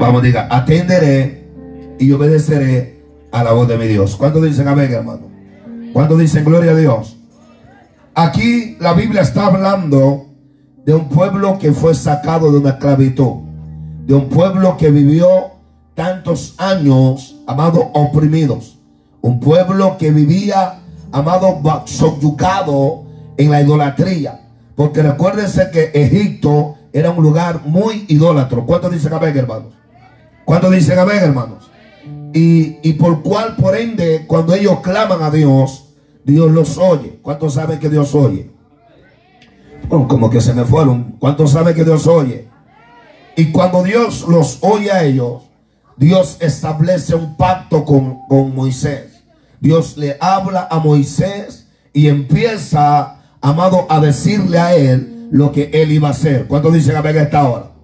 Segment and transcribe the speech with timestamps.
[0.00, 3.02] Vamos, diga, atenderé y obedeceré
[3.32, 4.14] a la voz de mi Dios.
[4.14, 5.22] ¿Cuántos dicen amén, hermano?
[5.92, 7.16] ¿Cuántos dicen gloria a Dios?
[8.14, 10.26] Aquí la Biblia está hablando
[10.86, 13.38] de un pueblo que fue sacado de una esclavitud,
[14.06, 15.28] de un pueblo que vivió
[15.96, 18.78] tantos años, amado, oprimidos,
[19.20, 20.78] un pueblo que vivía,
[21.10, 23.02] amado, subyugado
[23.36, 24.42] en la idolatría,
[24.76, 28.64] porque recuérdense que Egipto era un lugar muy idólatro.
[28.64, 29.77] ¿Cuántos dicen amén, hermanos?
[30.48, 31.70] ¿Cuántos dicen amén, hermanos?
[32.32, 35.90] Y, y por cual, por ende, cuando ellos claman a Dios,
[36.24, 37.18] Dios los oye.
[37.20, 38.50] ¿Cuántos saben que Dios oye?
[39.90, 41.16] como que se me fueron.
[41.18, 42.48] ¿Cuántos saben que Dios oye?
[43.36, 45.42] Y cuando Dios los oye a ellos,
[45.98, 49.22] Dios establece un pacto con, con Moisés.
[49.60, 55.92] Dios le habla a Moisés y empieza, amado, a decirle a él lo que él
[55.92, 56.46] iba a hacer.
[56.46, 57.77] ¿Cuántos dicen amén a esta hora?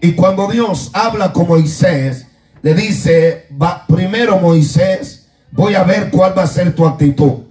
[0.00, 2.26] Y cuando Dios habla con Moisés,
[2.62, 3.46] le dice,
[3.86, 7.44] primero Moisés, voy a ver cuál va a ser tu actitud.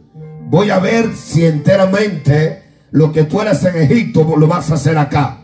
[0.49, 4.97] Voy a ver si enteramente lo que tú eres en Egipto lo vas a hacer
[4.97, 5.41] acá.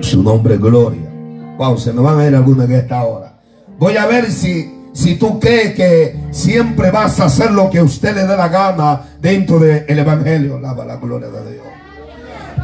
[0.00, 1.10] Su nombre es gloria.
[1.58, 3.38] Wow, se me van a ir algunos en esta hora.
[3.78, 8.14] Voy a ver si, si tú crees que siempre vas a hacer lo que usted
[8.14, 10.58] le dé la gana dentro del Evangelio.
[10.58, 11.66] Lava la gloria de Dios.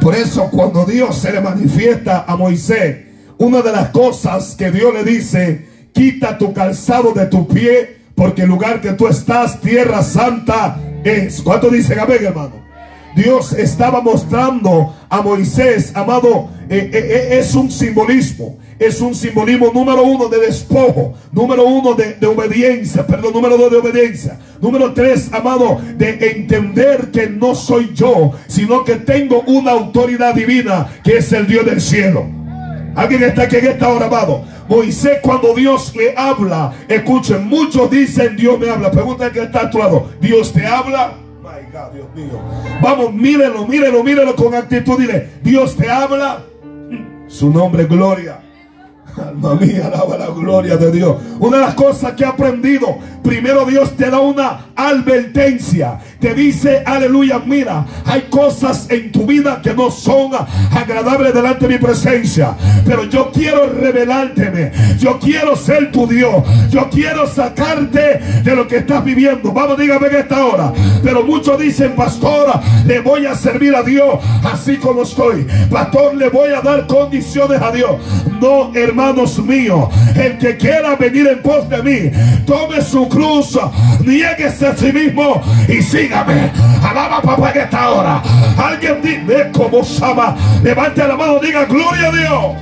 [0.01, 4.93] Por eso cuando Dios se le manifiesta a Moisés, una de las cosas que Dios
[4.93, 10.01] le dice, quita tu calzado de tu pie, porque el lugar que tú estás, tierra
[10.03, 11.41] santa, es.
[11.41, 12.63] ¿Cuánto dicen amén, hermano?
[13.15, 16.99] Dios estaba mostrando a Moisés, amado, eh, eh,
[17.31, 22.25] eh, es un simbolismo, es un simbolismo número uno de despojo, número uno de, de,
[22.25, 28.31] obediencia, perdón, número dos de obediencia, número tres, amado, de entender que no soy yo,
[28.47, 32.42] sino que tengo una autoridad divina que es el Dios del cielo.
[32.95, 34.43] Alguien está aquí en esta hora, amado.
[34.67, 38.91] Moisés cuando Dios le habla, escuchen, muchos dicen Dios me habla.
[38.91, 41.13] Pregunta que está a tu lado, Dios te habla.
[41.41, 42.39] My Dios mío.
[42.81, 44.97] Vamos, mírenlo, mírenlo, mírenlo con actitud.
[44.99, 46.43] Dile, Dios te habla.
[47.27, 48.42] Su nombre es gloria.
[49.15, 51.17] Alma mía, alaba la gloria de Dios.
[51.39, 55.99] Una de las cosas que he aprendido, primero Dios te da una advertencia.
[56.19, 60.31] Te dice, aleluya, mira, hay cosas en tu vida que no son
[60.71, 62.55] agradables delante de mi presencia.
[62.85, 64.71] Pero yo quiero revelárteme.
[64.97, 66.43] Yo quiero ser tu Dios.
[66.71, 69.51] Yo quiero sacarte de lo que estás viviendo.
[69.51, 70.73] Vamos, dígame en esta hora.
[71.03, 75.45] Pero muchos dicen, pastor, le voy a servir a Dios así como estoy.
[75.69, 77.91] Pastor, le voy a dar condiciones a Dios.
[78.41, 82.11] No, hermano hermanos míos, el que quiera venir en pos de mí,
[82.45, 83.59] tome su cruz,
[84.05, 86.51] nieguese a sí mismo y sígame.
[86.81, 88.21] Alaba papá en esta hora.
[88.57, 92.55] Alguien dice como Sama, levante la mano, diga gloria a Dios.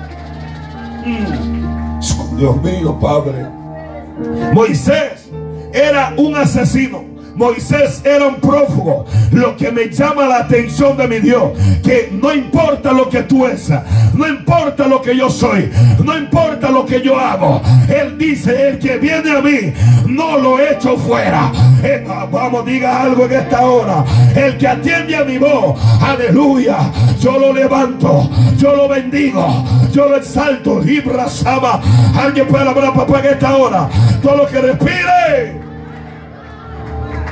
[1.05, 2.37] Mm.
[2.37, 3.45] Dios mío, Padre.
[4.53, 5.29] Moisés
[5.73, 7.10] era un asesino.
[7.35, 9.05] Moisés era un prófugo.
[9.31, 11.51] Lo que me llama la atención de mi Dios,
[11.83, 13.69] que no importa lo que tú eres,
[14.13, 15.71] no importa lo que yo soy,
[16.03, 17.61] no importa lo que yo hago.
[17.87, 19.73] Él dice, el que viene a mí,
[20.07, 21.51] no lo echo fuera.
[21.83, 24.03] Eh, vamos, diga algo en esta hora.
[24.35, 30.17] El que atiende a mi voz, aleluya, yo lo levanto, yo lo bendigo, yo lo
[30.17, 30.81] exalto.
[32.15, 33.89] Alguien puede hablar papá en esta hora.
[34.21, 35.70] Todo lo que respire.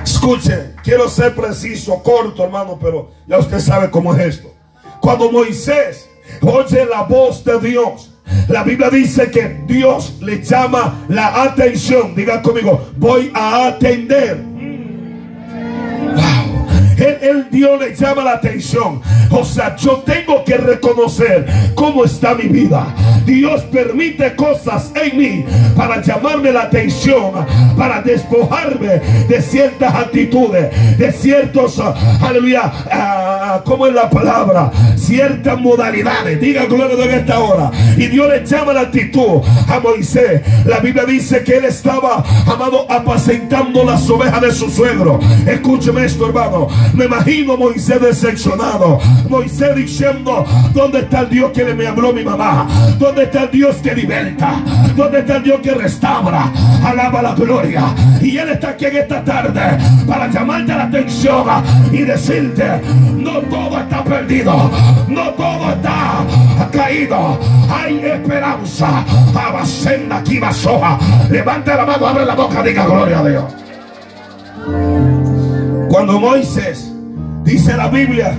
[0.10, 4.52] Escuche, quiero ser preciso, corto, hermano, pero ya usted sabe cómo es esto.
[5.00, 6.10] Cuando Moisés
[6.42, 8.12] oye la voz de Dios,
[8.48, 12.16] la Biblia dice que Dios le llama la atención.
[12.16, 14.49] Diga conmigo, voy a atender.
[17.00, 19.02] El, Dios le llama la atención.
[19.32, 21.46] O sea, yo tengo que reconocer
[21.76, 22.94] cómo está mi vida.
[23.26, 25.46] Dios permite cosas en mí
[25.76, 27.32] para llamarme la atención,
[27.78, 31.80] para despojarme de ciertas actitudes, de ciertos,
[32.22, 36.40] aleluya, uh, como es la palabra, ciertas modalidades.
[36.42, 37.72] Diga gloria de esta hora.
[37.98, 40.42] Y Dios le llama la actitud a Moisés.
[40.66, 45.20] La Biblia dice que él estaba, amado, apacentando las ovejas de su suegro.
[45.46, 46.68] Escúcheme esto, hermano.
[46.94, 49.00] Me imagino Moisés decepcionado.
[49.30, 52.68] Moisés diciendo, ¿dónde está el Dios que me habló mi mamá?
[52.98, 54.62] ¿Dónde está el Dios que liberta?
[54.96, 56.52] ¿Dónde está el Dios que restaura?
[56.84, 57.86] Alaba la gloria.
[58.22, 59.78] Y Él está aquí en esta tarde
[60.08, 61.46] para llamarte la atención
[61.92, 62.82] y decirte,
[63.16, 64.72] no todo está perdido.
[65.08, 66.26] No todo está
[66.72, 67.40] caído.
[67.70, 69.04] Hay esperanza.
[69.36, 70.98] Abasenda aquí soja.
[71.30, 73.44] Levante la mano, abre la boca, diga gloria a Dios.
[75.90, 76.92] Cuando Moisés,
[77.44, 78.38] dice la Biblia,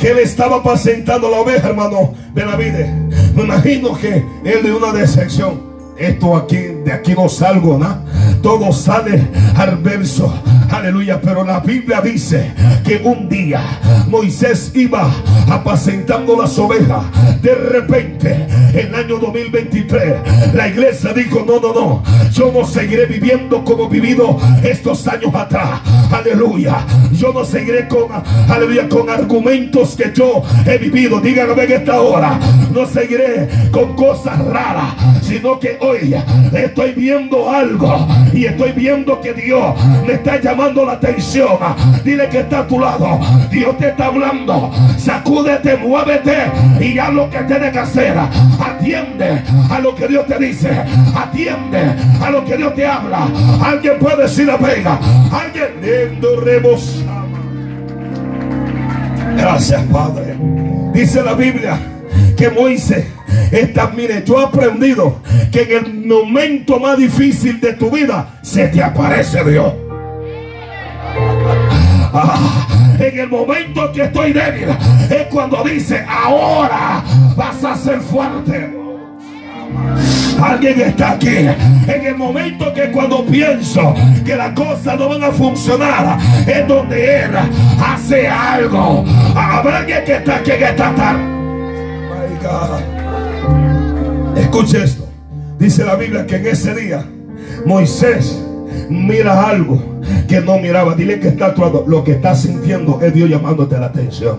[0.00, 2.92] que él estaba apacentando la oveja, hermano, de la vida.
[3.36, 5.68] Me imagino que él de una decepción.
[5.96, 7.98] Esto aquí, de aquí no salgo, ¿no?
[8.42, 10.32] Todo sale al verso.
[10.70, 11.20] Aleluya.
[11.20, 12.52] Pero la Biblia dice
[12.84, 13.60] que un día
[14.08, 15.10] Moisés iba
[15.50, 17.02] apacentando las ovejas.
[17.42, 22.02] De repente, en el año 2023, la iglesia dijo: No, no, no.
[22.30, 25.80] Yo no seguiré viviendo como he vivido estos años atrás.
[26.10, 26.84] Aleluya.
[27.12, 28.08] Yo no seguiré con,
[28.48, 31.20] aleluya, con argumentos que yo he vivido.
[31.20, 32.38] Díganme en esta hora.
[32.72, 36.14] No seguiré con cosas raras, sino que hoy
[36.52, 39.74] estoy viendo algo y estoy viendo que Dios
[40.06, 41.58] me está llamando la atención.
[42.04, 43.18] Dile que está a tu lado.
[43.50, 44.70] Dios te está hablando.
[44.96, 46.50] Sacúdete, muévete
[46.80, 48.16] y haz lo que tienes que hacer.
[48.18, 50.70] Atiende a lo que Dios te dice.
[51.14, 53.28] Atiende a lo que Dios te habla.
[53.62, 54.98] Alguien puede decir la pega.
[55.30, 55.68] Alguien
[59.36, 60.36] Gracias, Padre.
[60.92, 61.78] Dice la Biblia
[62.36, 63.06] que Moisés
[63.50, 68.68] está, mire, yo he aprendido que en el momento más difícil de tu vida se
[68.68, 69.72] te aparece Dios.
[72.12, 74.68] Ah, en el momento que estoy débil
[75.10, 77.02] es cuando dice, ahora
[77.36, 78.77] vas a ser fuerte.
[80.40, 81.36] Alguien está aquí.
[81.86, 83.94] En el momento que cuando pienso
[84.24, 87.30] que las cosas no van a funcionar, es donde Él
[87.80, 89.04] hace algo.
[89.34, 91.38] Habrá alguien que está aquí, que está tan.
[94.36, 95.08] Escuche esto.
[95.58, 97.04] Dice la Biblia que en ese día
[97.66, 98.40] Moisés
[98.88, 100.94] mira algo que no miraba.
[100.94, 101.84] Dile que está actuando.
[101.86, 104.38] Lo que está sintiendo es Dios llamándote la atención.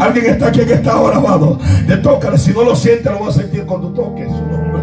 [0.00, 1.58] Alguien está aquí que está ahora, amado.
[1.86, 2.38] Te.
[2.38, 4.80] Si no lo siente, lo vas a sentir cuando toques su nombre.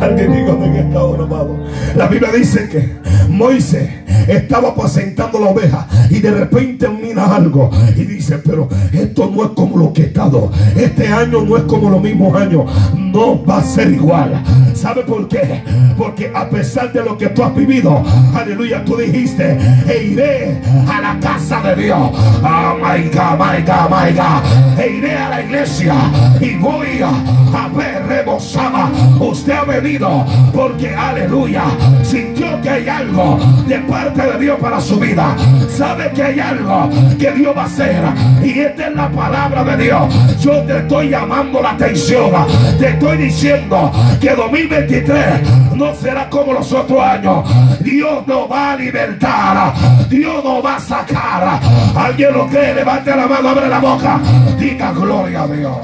[0.00, 1.56] Alguien diga que está ahora, amado.
[1.96, 2.96] La Biblia dice que
[3.28, 3.88] Moisés
[4.28, 9.50] estaba apacentando la oveja y de repente mira algo y dice, pero esto no es
[9.50, 10.50] como lo que he estado.
[10.76, 12.64] Este año no es como los mismos años.
[12.96, 14.42] No va a ser igual.
[14.82, 15.62] ¿Sabe por qué?
[15.96, 18.02] Porque a pesar de lo que tú has vivido,
[18.34, 19.56] aleluya, tú dijiste,
[19.88, 22.10] e iré a la casa de Dios.
[22.42, 24.80] Oh my God, my God, my God.
[24.80, 25.94] E iré a la iglesia
[26.40, 28.90] y voy a ver rebosada.
[29.20, 31.62] Usted ha venido porque, aleluya,
[32.02, 33.38] sintió que hay algo
[33.68, 35.36] de parte de Dios para su vida.
[35.68, 36.90] Sabe que hay algo
[37.20, 38.02] que Dios va a hacer.
[38.42, 40.14] Y esta es la palabra de Dios.
[40.40, 42.32] Yo te estoy llamando la atención.
[42.80, 44.34] Te estoy diciendo que
[44.72, 47.44] 2023 no será como los otros años.
[47.80, 49.74] Dios nos va a libertar.
[50.08, 51.60] Dios nos va a sacar.
[51.94, 54.20] Alguien lo cree, levante la mano, abre la boca.
[54.58, 55.76] Diga gloria a Dios.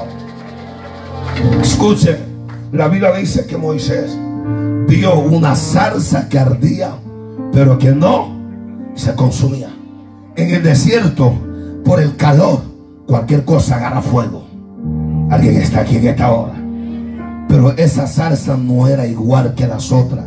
[1.61, 2.17] Escuche,
[2.71, 4.17] la Biblia dice que Moisés
[4.87, 6.91] vio una zarza que ardía,
[7.53, 8.35] pero que no
[8.95, 9.69] se consumía.
[10.35, 11.33] En el desierto,
[11.85, 12.61] por el calor,
[13.05, 14.47] cualquier cosa agarra fuego.
[15.29, 16.58] Alguien está aquí en esta hora.
[17.49, 20.25] Pero esa zarza no era igual que las otras.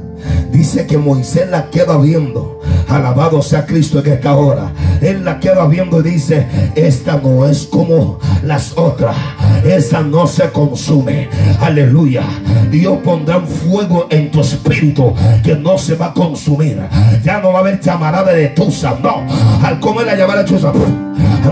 [0.51, 2.61] Dice que Moisés la queda viendo.
[2.89, 4.73] Alabado sea Cristo en esta hora.
[5.01, 9.17] Él la queda viendo y dice, esta no es como las otras.
[9.65, 11.29] Esa no se consume.
[11.61, 12.25] Aleluya.
[12.71, 15.15] Dios pondrá un fuego en tu espíritu
[15.45, 16.81] que no se va a consumir.
[17.25, 18.99] Ya no va a haber llamarada de tusa.
[19.01, 19.25] No.
[19.65, 20.73] Al comer la llamada de tusa.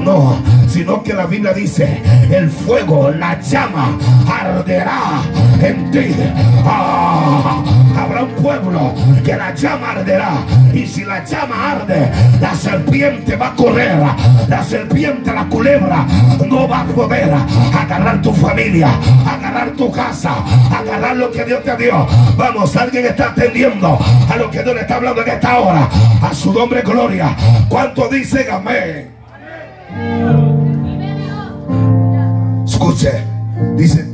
[0.05, 0.37] No.
[0.81, 2.01] Sino que la Biblia dice,
[2.31, 5.21] el fuego, la llama, arderá
[5.61, 6.17] en ti.
[6.65, 7.63] Ah,
[7.95, 10.39] habrá un pueblo que la llama arderá.
[10.73, 13.95] Y si la llama arde, la serpiente va a correr.
[14.49, 16.07] La serpiente, la culebra,
[16.49, 17.31] no va a poder
[17.79, 18.89] agarrar tu familia,
[19.27, 20.33] agarrar tu casa,
[20.75, 22.07] agarrar lo que Dios te dio.
[22.39, 23.99] Vamos, alguien está atendiendo
[24.31, 25.91] a lo que Dios le está hablando en esta hora.
[26.23, 27.37] A su nombre, gloria.
[27.69, 30.50] ¿Cuánto dicen amén?
[32.81, 33.13] Escuche,
[33.77, 34.07] dice,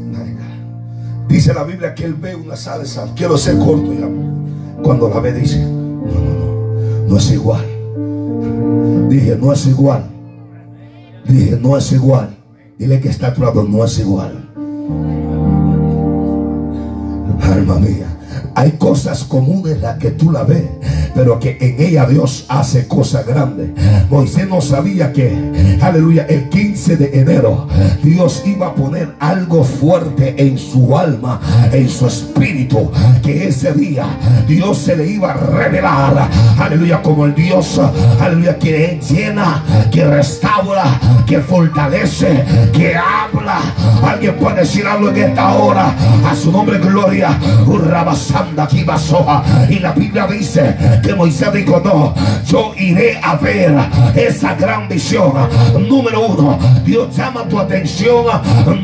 [1.29, 3.07] dice la Biblia que él ve una salsa.
[3.15, 4.09] Quiero ser corto ya.
[4.83, 7.65] Cuando la ve, dice, no, no, no, no es igual.
[9.09, 10.11] Dije, no es igual.
[11.29, 12.37] Dije, no es igual.
[12.77, 14.51] Dile que está a no es igual.
[17.43, 18.16] Alma mía.
[18.57, 20.65] Hay cosas comunes las que tú la ves,
[21.15, 23.69] pero que en ella Dios hace cosas grandes.
[24.09, 27.69] Moisés no sabía que, aleluya, el 15 de enero
[28.03, 31.39] Dios iba a poner algo fuerte en su alma,
[31.71, 32.91] en su espíritu,
[33.23, 34.07] que ese día
[34.49, 37.79] Dios se le iba a revelar, aleluya, como el Dios,
[38.19, 43.61] aleluya, que llena, que restaura, que fortalece, que habla.
[44.03, 45.95] Alguien puede decir algo en esta hora,
[46.25, 48.46] a su nombre gloria, un Basoa.
[49.69, 52.15] Y la Biblia dice que Moisés dijo, no,
[52.47, 53.75] yo iré a ver
[54.15, 55.33] esa gran visión.
[55.89, 58.25] Número uno, Dios llama tu atención.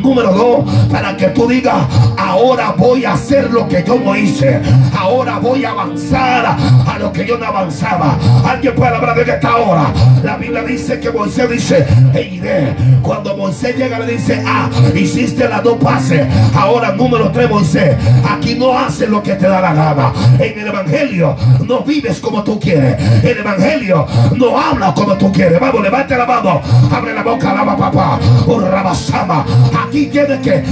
[0.03, 1.85] Número dos, para que tú digas,
[2.17, 4.61] ahora voy a hacer lo que yo no hice.
[4.99, 6.47] Ahora voy a avanzar
[6.87, 8.17] a lo que yo no avanzaba.
[8.45, 9.93] Alguien puede hablar de esta hora.
[10.23, 12.75] La Biblia dice que Moisés dice, e iré.
[13.03, 16.27] Cuando Moisés llega le dice, ah, hiciste las dos pases.
[16.55, 17.97] Ahora número tres, Moisés,
[18.29, 20.13] aquí no haces lo que te da la.
[20.39, 23.01] En el Evangelio no vives como tú quieres.
[23.23, 24.07] En el Evangelio
[24.37, 25.61] no hablas como tú quieres.
[25.61, 26.61] Vamos, levante la mano.
[26.91, 28.19] Abre la boca, lava papá.
[28.47, 29.45] Un rabasama.
[29.87, 30.63] Aquí tienes que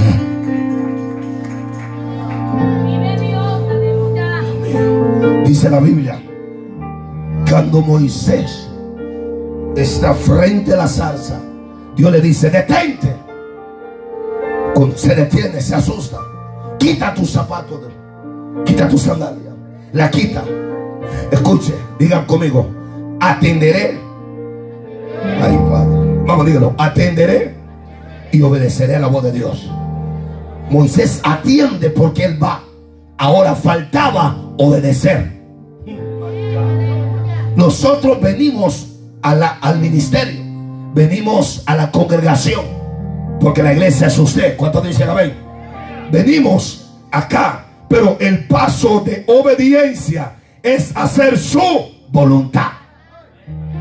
[5.45, 6.17] Dice la Biblia,
[7.49, 8.69] cuando Moisés
[9.75, 11.41] está frente a la salsa,
[11.95, 13.13] Dios le dice, detente.
[14.95, 16.17] Se detiene, se asusta.
[16.79, 17.81] Quita tus zapatos,
[18.65, 19.51] quita tu sandalia.
[19.93, 20.43] La quita.
[21.31, 22.67] Escuche, digan conmigo,
[23.19, 23.99] atenderé.
[25.41, 26.23] Ay, Padre.
[26.25, 27.55] Vamos, dígalo, atenderé
[28.31, 29.69] y obedeceré a la voz de Dios.
[30.69, 32.63] Moisés atiende porque él va.
[33.17, 35.41] Ahora faltaba obedecer.
[37.55, 38.87] Nosotros venimos
[39.21, 40.41] al ministerio,
[40.95, 42.61] venimos a la congregación,
[43.39, 44.55] porque la iglesia es usted.
[44.57, 45.33] ¿Cuántos dicen amén?
[46.11, 51.59] Venimos acá, pero el paso de obediencia es hacer su
[52.07, 52.71] voluntad.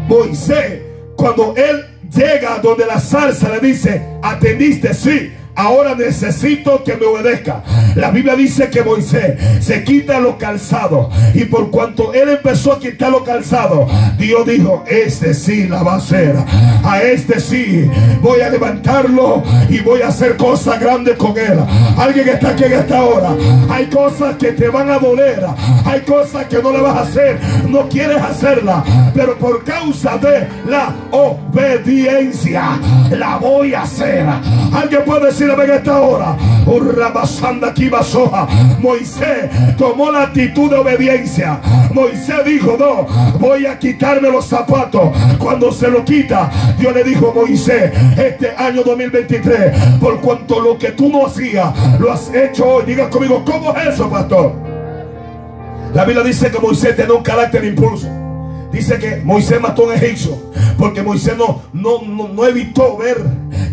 [0.08, 0.82] Moisés,
[1.16, 7.62] cuando él llega donde la salsa le dice, atendiste, sí, ahora necesito que me obedezca.
[7.94, 11.08] La Biblia dice que Moisés se quita los calzados.
[11.34, 15.94] Y por cuanto él empezó a quitar los calzados, Dios dijo, este sí la va
[15.94, 16.34] a hacer.
[16.82, 17.90] A este sí
[18.22, 21.58] voy a levantarlo y voy a hacer cosas grandes con él.
[21.98, 23.30] Alguien está aquí en esta hora.
[23.68, 25.44] Hay cosas que te van a doler.
[25.84, 27.38] Hay cosas que no le vas a hacer.
[27.68, 28.82] No quieres hacerla.
[29.14, 32.78] Pero por causa de la obediencia,
[33.10, 34.24] la voy a hacer.
[34.72, 36.36] Alguien puede decir en esta hora.
[38.80, 41.60] Moisés tomó la actitud de obediencia.
[41.92, 43.06] Moisés dijo, no,
[43.38, 45.10] voy a quitarme los zapatos.
[45.38, 50.92] Cuando se lo quita, Dios le dijo, Moisés, este año 2023, por cuanto lo que
[50.92, 52.84] tú no hacías, lo has hecho hoy.
[52.86, 54.52] Diga conmigo, ¿cómo es eso, pastor?
[55.94, 58.06] La Biblia dice que Moisés tenía un carácter impulso.
[58.70, 60.38] Dice que Moisés mató a un egipcio
[60.80, 63.18] porque Moisés no, no, no, evitó ver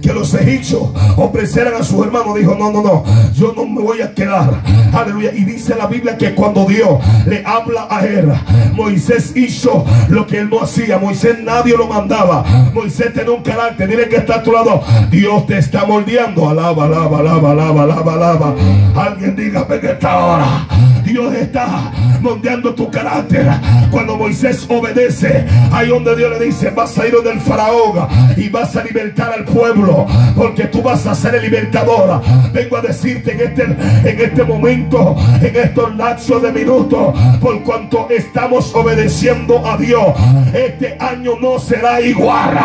[0.08, 0.84] que los egipcios
[1.18, 2.36] ofrecieran a sus hermanos.
[2.36, 4.62] Dijo, no, no, no, yo no me voy a quedar.
[4.94, 5.34] Aleluya.
[5.34, 8.32] Y dice la Biblia que cuando Dios le habla a él,
[8.74, 10.98] Moisés hizo lo que él no hacía.
[10.98, 12.44] Moisés nadie lo mandaba.
[12.74, 13.90] Moisés tenía un carácter.
[13.90, 14.82] Dile que está a tu lado.
[15.12, 16.50] Dios te está moldeando.
[16.50, 18.56] Alaba, alaba, alaba, alaba, alaba, alaba.
[18.96, 20.68] Alguien dígame que está ahora.
[21.04, 23.48] Dios está moldeando tu carácter.
[23.92, 28.76] Cuando Moisés obedece, ahí donde Dios le dice, vas a ir del faraón y vas
[28.76, 29.97] a libertar al pueblo,
[30.36, 32.22] porque tú vas a ser el libertador.
[32.52, 38.08] Vengo a decirte en este, en este momento, en estos lapsos de minutos, por cuanto
[38.10, 40.14] estamos obedeciendo a Dios,
[40.54, 42.58] este año no será igual.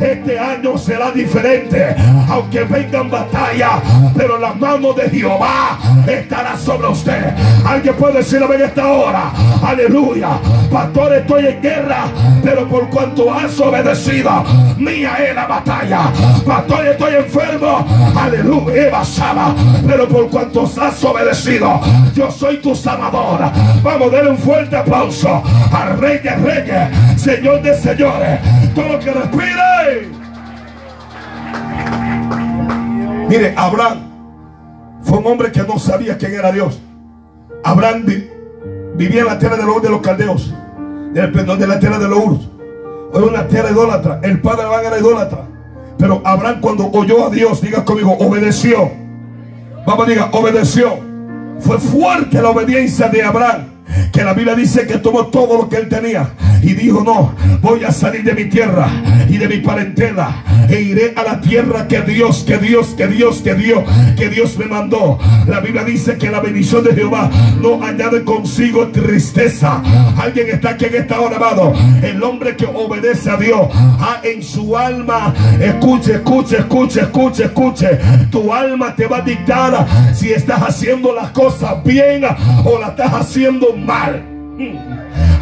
[0.00, 1.94] Este año será diferente,
[2.28, 3.82] aunque vengan batallas,
[4.16, 7.34] pero la mano de Jehová estará sobre usted.
[7.66, 9.30] Alguien puede decir en esta hora,
[9.62, 10.38] aleluya,
[10.70, 12.04] pastor, estoy en guerra,
[12.42, 14.42] pero por cuanto has obedecido,
[14.78, 16.12] mía es la batalla.
[16.46, 19.02] Pastor, estoy enfermo, aleluya, Eva
[19.86, 21.80] pero por cuanto has obedecido,
[22.14, 23.40] yo soy tu sanador.
[23.82, 28.40] Vamos a darle un fuerte aplauso al Rey de Reyes, Señor de Señores,
[28.74, 30.08] todo lo que respire.
[33.28, 33.98] Mire, Abraham
[35.02, 36.80] fue un hombre que no sabía quién era Dios.
[37.64, 38.04] Abraham
[38.94, 40.52] vivía en la tierra de los, de los caldeos,
[41.12, 42.50] de la tierra de los uros.
[43.12, 44.20] Era una tierra idólatra.
[44.22, 45.49] El padre de Abraham era idólatra.
[46.00, 48.90] Pero Abraham cuando oyó a Dios, diga conmigo, obedeció.
[49.86, 50.98] Vamos, diga, obedeció.
[51.60, 53.69] Fue fuerte la obediencia de Abraham
[54.12, 56.30] que la Biblia dice que tomó todo lo que él tenía
[56.62, 58.88] y dijo, no, voy a salir de mi tierra
[59.28, 63.40] y de mi parentela e iré a la tierra que Dios, que Dios, que Dios,
[63.42, 63.82] que Dios,
[64.16, 65.18] que Dios me mandó.
[65.46, 67.28] La Biblia dice que la bendición de Jehová
[67.60, 69.82] no añade consigo tristeza.
[70.16, 71.72] Alguien está aquí en esta hora, amado.
[72.02, 77.88] El hombre que obedece a Dios, ah, en su alma, escuche, escuche, escuche, escuche, escuche.
[78.30, 83.12] Tu alma te va a dictar si estás haciendo las cosas bien o la estás
[83.12, 83.79] haciendo mal.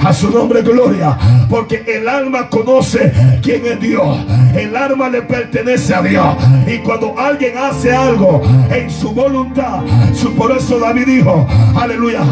[0.05, 1.17] A su nombre gloria.
[1.51, 4.19] Porque el alma conoce quién es Dios.
[4.55, 6.37] El alma le pertenece a Dios.
[6.67, 9.83] Y cuando alguien hace algo en su voluntad,
[10.37, 12.23] por eso David dijo, aleluya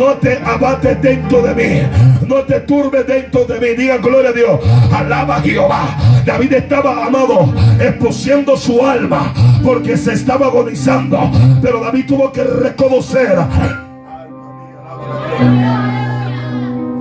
[0.00, 3.76] no te abates dentro de mí, no te turbes dentro de mí.
[3.76, 4.60] Diga gloria a Dios,
[4.92, 5.96] alaba a Jehová.
[6.24, 11.30] David estaba amado, expusiendo su alma porque se estaba agonizando,
[11.60, 13.38] pero David tuvo que reconocer.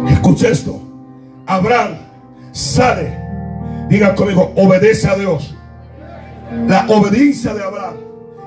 [0.10, 0.82] Escucha esto,
[1.46, 1.98] Abraham
[2.52, 3.18] sale,
[3.90, 5.56] diga conmigo, obedece a Dios.
[6.68, 7.96] La obediencia de Abraham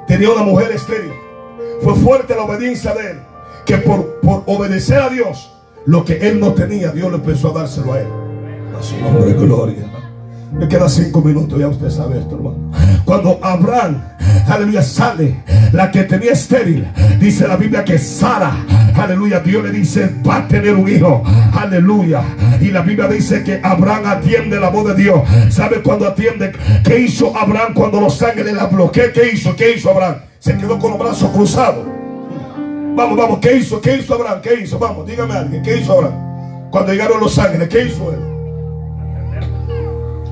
[0.06, 1.12] tenía una mujer estéril.
[1.82, 3.18] Fue fuerte la obediencia de él.
[3.64, 5.52] Que por, por obedecer a Dios,
[5.86, 8.08] lo que él no tenía, Dios le empezó a dárselo a él.
[8.78, 9.91] A su nombre, gloria.
[10.52, 12.70] Me queda cinco minutos, ya usted sabe esto, hermano.
[13.04, 14.02] Cuando Abraham,
[14.46, 15.42] aleluya, sale,
[15.72, 16.86] la que tenía estéril,
[17.18, 18.52] dice la Biblia que Sara,
[18.94, 21.22] aleluya, Dios le dice, va a tener un hijo,
[21.58, 22.22] aleluya.
[22.60, 25.22] Y la Biblia dice que Abraham atiende la voz de Dios.
[25.48, 26.52] ¿Sabe cuando atiende?
[26.84, 29.12] ¿Qué hizo Abraham cuando los ángeles la bloquearon?
[29.12, 29.56] ¿Qué hizo?
[29.56, 30.16] ¿Qué hizo Abraham?
[30.38, 31.86] Se quedó con los brazos cruzados.
[32.94, 33.80] Vamos, vamos, ¿qué hizo?
[33.80, 34.40] ¿Qué hizo Abraham?
[34.42, 34.78] ¿Qué hizo?
[34.78, 36.70] Vamos, dígame a alguien, ¿qué hizo Abraham?
[36.70, 38.31] Cuando llegaron los ángeles, ¿qué hizo él?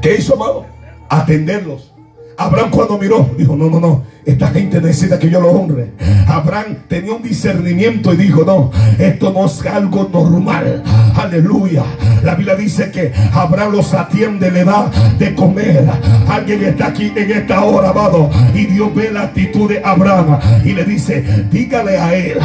[0.00, 0.66] ¿Qué hizo, amado?
[1.08, 1.92] Atenderlos.
[2.36, 5.92] Abraham cuando miró, dijo, no, no, no, esta gente necesita que yo lo honre.
[6.26, 10.82] Abraham tenía un discernimiento y dijo, no, esto no es algo normal.
[11.16, 11.84] Aleluya.
[12.22, 15.88] La Biblia dice que Abraham los atiende, le da de comer.
[16.28, 18.30] Alguien está aquí en esta hora, amado.
[18.54, 22.38] Y Dios ve la actitud de Abraham y le dice, dígale a él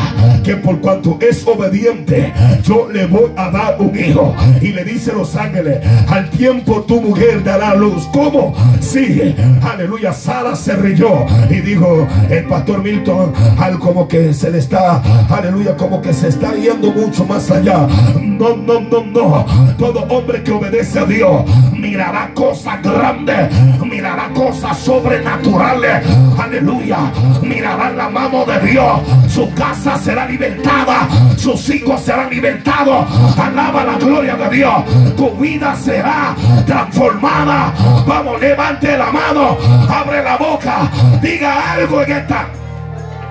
[0.44, 2.32] que por cuanto es obediente,
[2.64, 4.36] yo le voy a dar un hijo.
[4.62, 8.08] Y le dice los ángeles, al tiempo tu mujer dará luz.
[8.14, 8.56] ¿Cómo?
[8.80, 10.14] Sí, aleluya.
[10.14, 15.76] Sara se rió y dijo el pastor Milton, al como que se le está, aleluya,
[15.76, 17.88] como que se está yendo mucho más allá.
[18.22, 19.46] No, no, no, no.
[19.78, 21.44] Todo hombre que obedece a Dios
[21.74, 23.50] mirará cosas grandes,
[23.84, 26.04] mirará cosas sobrenaturales.
[26.38, 26.98] Aleluya.
[27.42, 29.02] Mirará la mano de Dios.
[29.28, 31.08] Su casa será libertada.
[31.38, 33.06] Sus hijos serán libertados.
[33.38, 34.84] Alaba la gloria de Dios.
[35.16, 37.74] Tu vida será transformada.
[38.06, 39.58] Vamos, levante la mano.
[39.90, 40.92] Abre la boca.
[41.22, 42.48] Diga algo en esta.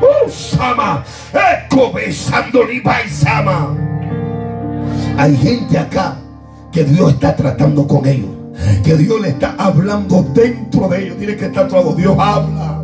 [0.01, 1.05] Uh, Sama.
[3.09, 3.77] Sama.
[5.17, 6.17] Hay gente acá
[6.73, 8.31] que Dios está tratando con ellos.
[8.83, 11.19] Que Dios le está hablando dentro de ellos.
[11.19, 11.95] Tiene que estar todo.
[11.95, 12.81] Dios habla.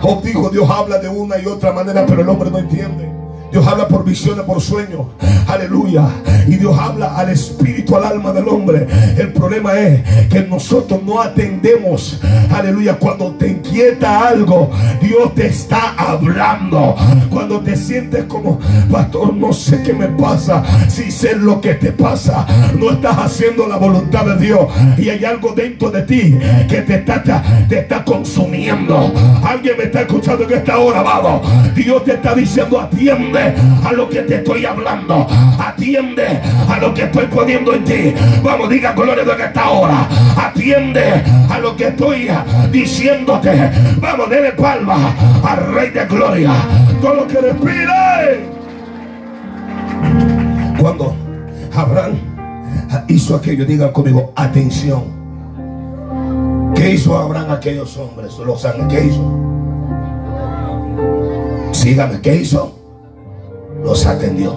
[0.00, 3.10] Job dijo, Dios habla de una y otra manera, pero el hombre no entiende.
[3.54, 5.06] Dios habla por visiones, por sueños.
[5.46, 6.08] Aleluya.
[6.48, 8.88] Y Dios habla al espíritu, al alma del hombre.
[9.16, 12.18] El problema es que nosotros no atendemos.
[12.52, 12.98] Aleluya.
[12.98, 16.96] Cuando te inquieta algo, Dios te está hablando.
[17.30, 18.58] Cuando te sientes como,
[18.90, 20.64] pastor, no sé qué me pasa.
[20.88, 22.44] Si sé lo que te pasa,
[22.76, 24.66] no estás haciendo la voluntad de Dios.
[24.98, 26.36] Y hay algo dentro de ti
[26.68, 27.22] que te está,
[27.68, 29.12] te está consumiendo.
[29.44, 31.40] Alguien me está escuchando en esta hora, amado.
[31.76, 33.43] Dios te está diciendo, atiende
[33.84, 35.26] a lo que te estoy hablando.
[35.58, 38.14] Atiende a lo que estoy poniendo en ti.
[38.42, 40.08] Vamos, diga gloria que esta hora.
[40.36, 42.28] Atiende a lo que estoy
[42.70, 43.70] diciéndote.
[43.98, 46.52] Vamos, dele palma al Rey de Gloria.
[47.00, 48.54] Todo lo que respire.
[50.78, 51.16] Cuando
[51.74, 52.18] Abraham
[53.08, 55.24] hizo aquello, diga conmigo, atención.
[56.74, 58.36] ¿Qué hizo Abraham aquellos hombres?
[58.44, 59.44] Los ángeles, ¿qué hizo?
[61.72, 62.83] Sígame, ¿qué hizo?
[63.84, 64.56] Los atendió.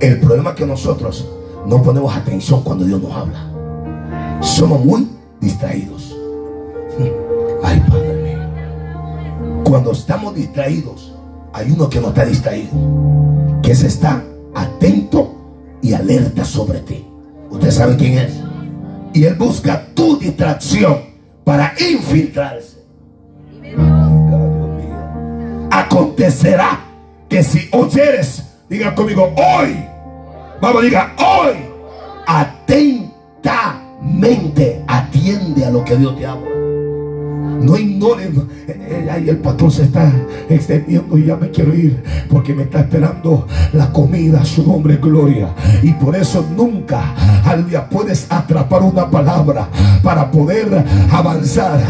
[0.00, 1.28] El problema es que nosotros
[1.66, 4.38] no ponemos atención cuando Dios nos habla.
[4.40, 5.08] Somos muy
[5.40, 6.16] distraídos.
[7.62, 9.62] Ay, Padre mío.
[9.64, 11.14] Cuando estamos distraídos,
[11.52, 12.70] hay uno que no está distraído.
[13.62, 14.22] Que se está
[14.54, 15.34] atento
[15.82, 17.04] y alerta sobre ti.
[17.50, 18.32] Usted sabe quién es.
[19.12, 20.98] Y él busca tu distracción
[21.44, 22.78] para infiltrarse.
[25.70, 26.84] Acontecerá
[27.28, 29.84] que si oyeres, diga conmigo, hoy,
[30.60, 31.56] vamos, diga, hoy,
[32.26, 33.08] atentamente
[34.86, 36.50] atiende a lo que Dios te habla.
[36.50, 38.30] No ignores.
[39.10, 40.12] Ay, el patrón se está
[40.48, 42.02] extendiendo y ya me quiero ir.
[42.28, 44.44] Porque me está esperando la comida.
[44.44, 45.48] Su nombre es gloria.
[45.82, 49.68] Y por eso nunca, aleluya, puedes atrapar una palabra
[50.02, 51.80] para poder avanzar.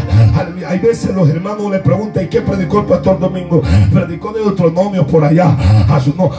[0.67, 3.61] Hay veces los hermanos le preguntan, ¿y qué predicó el pastor Domingo?
[3.91, 5.55] Predicó de Deuteronomio por allá.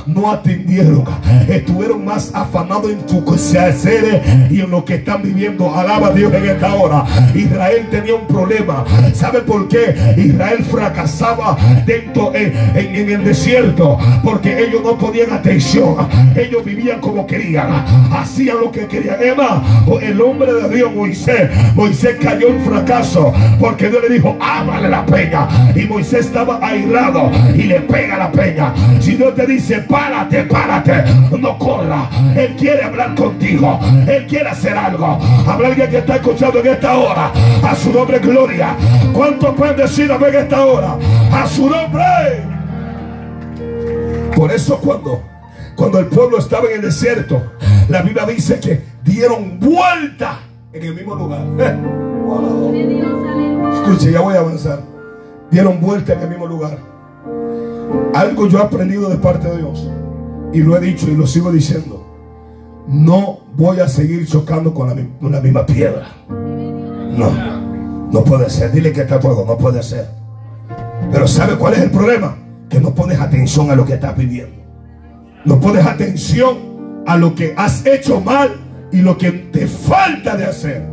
[0.06, 1.04] No, atendieron.
[1.48, 3.20] Estuvieron más afanados en su
[3.58, 5.74] hacer y en lo que están viviendo.
[5.74, 7.04] Alaba a Dios en esta hora.
[7.34, 8.84] Israel tenía un problema.
[9.12, 9.94] ¿Sabe por qué?
[10.30, 15.96] Israel fracasaba dentro en, el desierto porque ellos no ponían atención.
[16.36, 19.16] Ellos vivían como querían, hacían lo que querían.
[19.22, 19.62] Emma,
[20.00, 25.04] el hombre de Dios, Moisés, Moisés cayó en fracaso porque Dios le dijo, ámale la
[25.06, 25.48] peña.
[25.74, 28.72] Y Moisés estaba airado y le pega la peña.
[29.00, 31.04] Si Dios te dice, párate, párate,
[31.38, 32.08] no corra.
[32.36, 33.78] Él quiere hablar contigo.
[34.06, 35.18] Él quiere hacer algo.
[35.46, 37.32] Habrá alguien que está escuchando en esta hora.
[37.62, 38.76] A su nombre, gloria.
[39.12, 40.96] ¿Cuántos pueden decir en esta hora?
[41.32, 42.44] A su nombre.
[44.34, 45.22] Por eso cuando,
[45.76, 47.42] cuando el pueblo estaba en el desierto,
[47.88, 50.40] la Biblia dice que dieron vuelta
[50.72, 51.44] en el mismo lugar.
[53.74, 54.80] Escuche, ya voy a avanzar.
[55.50, 56.78] Dieron vuelta en el mismo lugar.
[58.14, 59.90] Algo yo he aprendido de parte de Dios.
[60.52, 62.06] Y lo he dicho y lo sigo diciendo.
[62.86, 66.08] No voy a seguir chocando con la, misma piedra.
[66.28, 67.59] No,
[68.10, 68.72] no puede ser.
[68.72, 70.08] Dile que está fuego, no puede ser.
[71.12, 72.36] Pero ¿sabe cuál es el problema?
[72.68, 74.56] Que no pones atención a lo que estás viviendo.
[75.44, 78.50] No pones atención a lo que has hecho mal
[78.92, 80.86] y lo que te falta de hacer.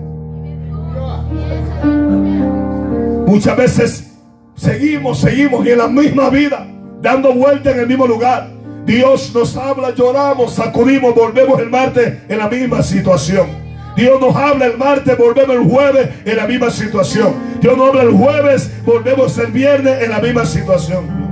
[3.27, 4.11] Muchas veces
[4.55, 6.65] seguimos, seguimos y en la misma vida,
[7.01, 8.49] dando vuelta en el mismo lugar.
[8.85, 13.66] Dios nos habla, lloramos, sacudimos, volvemos el martes en la misma situación.
[13.97, 17.33] Dios nos habla el martes, volvemos el jueves en la misma situación.
[17.59, 21.26] Dios nos habla el jueves, volvemos el viernes en la misma situación.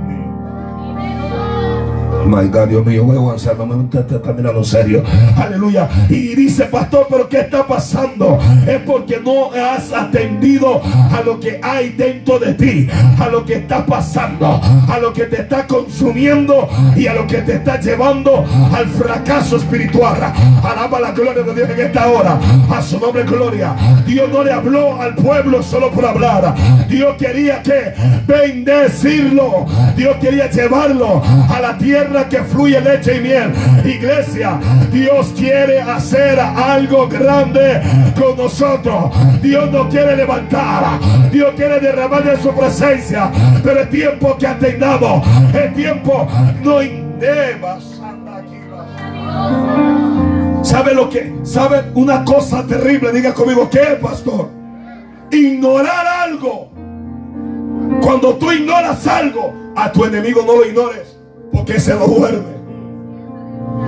[2.26, 5.04] My God, Dios mío, voy a avanzar, no me está mirando serio.
[5.36, 5.88] Aleluya.
[6.08, 8.38] Y dice, pastor, pero ¿qué está pasando?
[8.66, 13.54] Es porque no has atendido a lo que hay dentro de ti, a lo que
[13.54, 18.44] está pasando, a lo que te está consumiendo y a lo que te está llevando
[18.74, 20.16] al fracaso espiritual.
[20.64, 22.40] Alaba la gloria de Dios en esta hora.
[22.70, 23.74] A su nombre, gloria.
[24.04, 26.54] Dios no le habló al pueblo solo por hablar.
[26.88, 27.94] Dios quería que
[28.26, 29.66] bendecirlo.
[29.96, 33.52] Dios quería llevarlo a la tierra que fluye leche y miel.
[33.84, 34.58] Iglesia,
[34.90, 37.82] Dios quiere hacer algo grande
[38.18, 39.14] con nosotros.
[39.42, 40.98] Dios nos quiere levantar.
[41.30, 43.30] Dios quiere derramar de su presencia.
[43.62, 45.26] Pero es tiempo que atendamos.
[45.54, 46.26] Es tiempo
[46.62, 46.78] no
[47.18, 48.00] debas.
[50.62, 51.32] ¿Sabe lo que?
[51.44, 53.12] ¿Sabe una cosa terrible?
[53.12, 54.50] Diga conmigo, ¿qué pastor?
[55.30, 56.70] Ignorar algo.
[58.00, 61.15] Cuando tú ignoras algo, a tu enemigo no lo ignores
[61.56, 62.55] porque se lo duerme.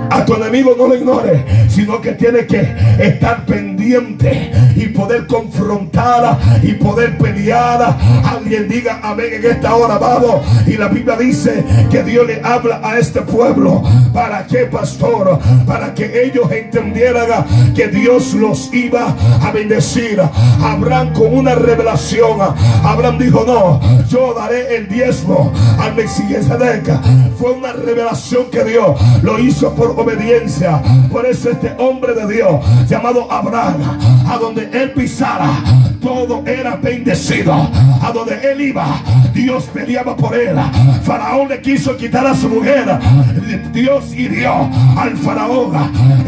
[0.09, 6.37] A tu enemigo no lo ignore, sino que tiene que estar pendiente y poder confrontar
[6.63, 7.97] y poder pelear.
[8.25, 10.45] Alguien diga amén en esta hora, vamos.
[10.67, 13.83] Y la Biblia dice que Dios le habla a este pueblo.
[14.13, 15.39] ¿Para qué, pastor?
[15.65, 20.21] Para que ellos entendieran que Dios los iba a bendecir.
[20.61, 22.39] Abraham con una revelación.
[22.83, 26.45] Abraham dijo, no, yo daré el diezmo al Mesías
[27.37, 30.81] Fue una revelación que Dios lo hizo por obediencia.
[31.11, 35.49] Por eso este hombre de Dios llamado Abraham, a donde él pisara,
[36.01, 37.53] todo era bendecido.
[38.01, 38.85] A donde él iba,
[39.33, 40.55] Dios peleaba por él.
[41.03, 42.85] Faraón le quiso quitar a su mujer.
[43.73, 45.71] Dios hirió al faraón.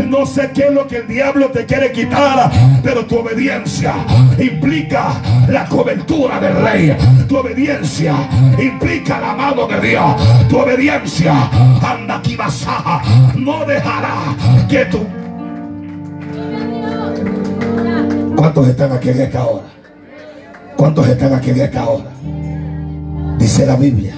[0.10, 2.52] No sé qué es lo que el diablo te quiere quitar,
[2.84, 3.94] pero tu obediencia
[4.38, 5.14] implica
[5.48, 6.98] la cobertura del rey.
[7.28, 8.16] Tu obediencia
[8.60, 10.48] implica la mano de Dios.
[10.50, 11.50] Tu obediencia
[11.82, 13.02] anda aquí basaja.
[13.36, 14.36] No dejará
[14.70, 15.00] que tu
[18.42, 19.66] ¿Cuántos están aquí en esta hora?
[20.76, 22.12] ¿Cuántos están aquí en esta hora?
[23.38, 24.16] Dice la Biblia.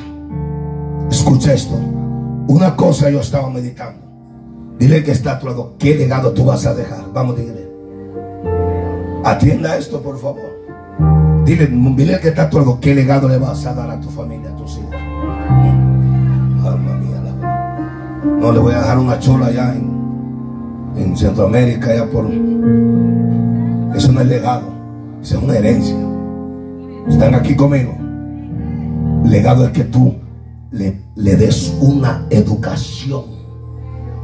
[1.11, 1.75] Escucha esto.
[2.47, 3.99] Una cosa yo estaba meditando.
[4.79, 5.77] Dile que está a tu.
[5.77, 7.03] ¿Qué legado tú vas a dejar?
[7.13, 7.69] Vamos, dile.
[9.25, 11.43] Atienda esto, por favor.
[11.43, 12.79] Dile, dile que está a tu.
[12.79, 15.82] ¿Qué legado le vas a dar a tu familia, a tus hijos?
[18.23, 19.91] No le voy a dejar una chola allá en,
[20.97, 22.25] en Centroamérica, allá por
[23.95, 24.73] eso no es legado,
[25.21, 25.95] es una herencia.
[27.07, 27.95] Están aquí conmigo.
[29.25, 30.15] Legado es que tú
[30.71, 33.23] le, le des una educación,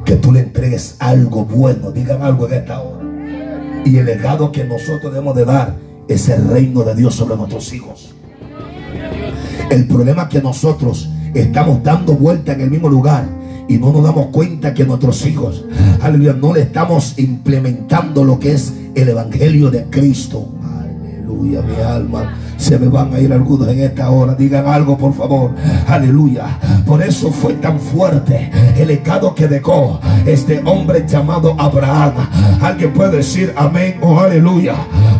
[0.05, 3.03] que tú le entregues algo bueno, digan algo en esta hora.
[3.85, 5.75] Y el legado que nosotros debemos de dar
[6.07, 8.15] es el reino de Dios sobre nuestros hijos.
[9.69, 13.38] El problema es que nosotros estamos dando vuelta en el mismo lugar
[13.69, 15.63] y no nos damos cuenta que nuestros hijos,
[16.01, 20.49] aleluya, no le estamos implementando lo que es el Evangelio de Cristo.
[21.29, 22.33] Aleluya, mi alma.
[22.57, 24.33] Se me van a ir algunos en esta hora.
[24.33, 25.51] Digan algo, por favor.
[25.87, 26.57] Aleluya.
[26.87, 32.13] Por eso fue tan fuerte el legado que dejó este hombre llamado Abraham.
[32.61, 34.73] Alguien puede decir amén o aleluya.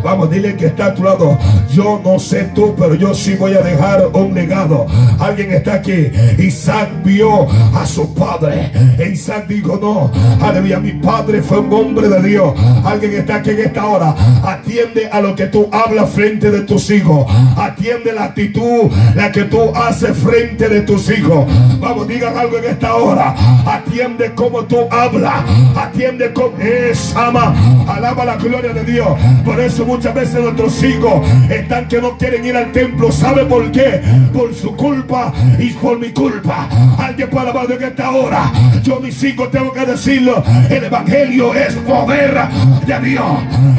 [0.03, 1.37] Vamos, dile que está a tu lado.
[1.71, 4.87] Yo no sé tú, pero yo sí voy a dejar un legado.
[5.19, 6.09] Alguien está aquí.
[6.39, 8.71] Isaac vio a su padre.
[9.11, 10.09] Isaac dijo, no,
[10.43, 12.53] aleluya, mi padre fue un hombre de Dios.
[12.83, 14.15] Alguien está aquí en esta hora.
[14.43, 17.25] Atiende a lo que tú hablas frente de tus hijos.
[17.57, 21.45] Atiende la actitud, la que tú haces frente de tus hijos.
[21.79, 23.35] Vamos, digan algo en esta hora.
[23.65, 25.43] Atiende como tú hablas.
[25.75, 27.55] Atiende como es ama.
[27.87, 29.07] Alaba la gloria de Dios.
[29.45, 33.11] Por eso muchas veces nuestros hijos están que no quieren ir al templo.
[33.11, 34.01] ¿Sabe por qué?
[34.33, 36.67] Por su culpa y por mi culpa.
[36.97, 38.51] Alguien puede hablar en esta hora.
[38.83, 40.43] Yo mis hijos tengo que decirlo.
[40.69, 42.37] El evangelio es poder
[42.85, 43.25] de Dios.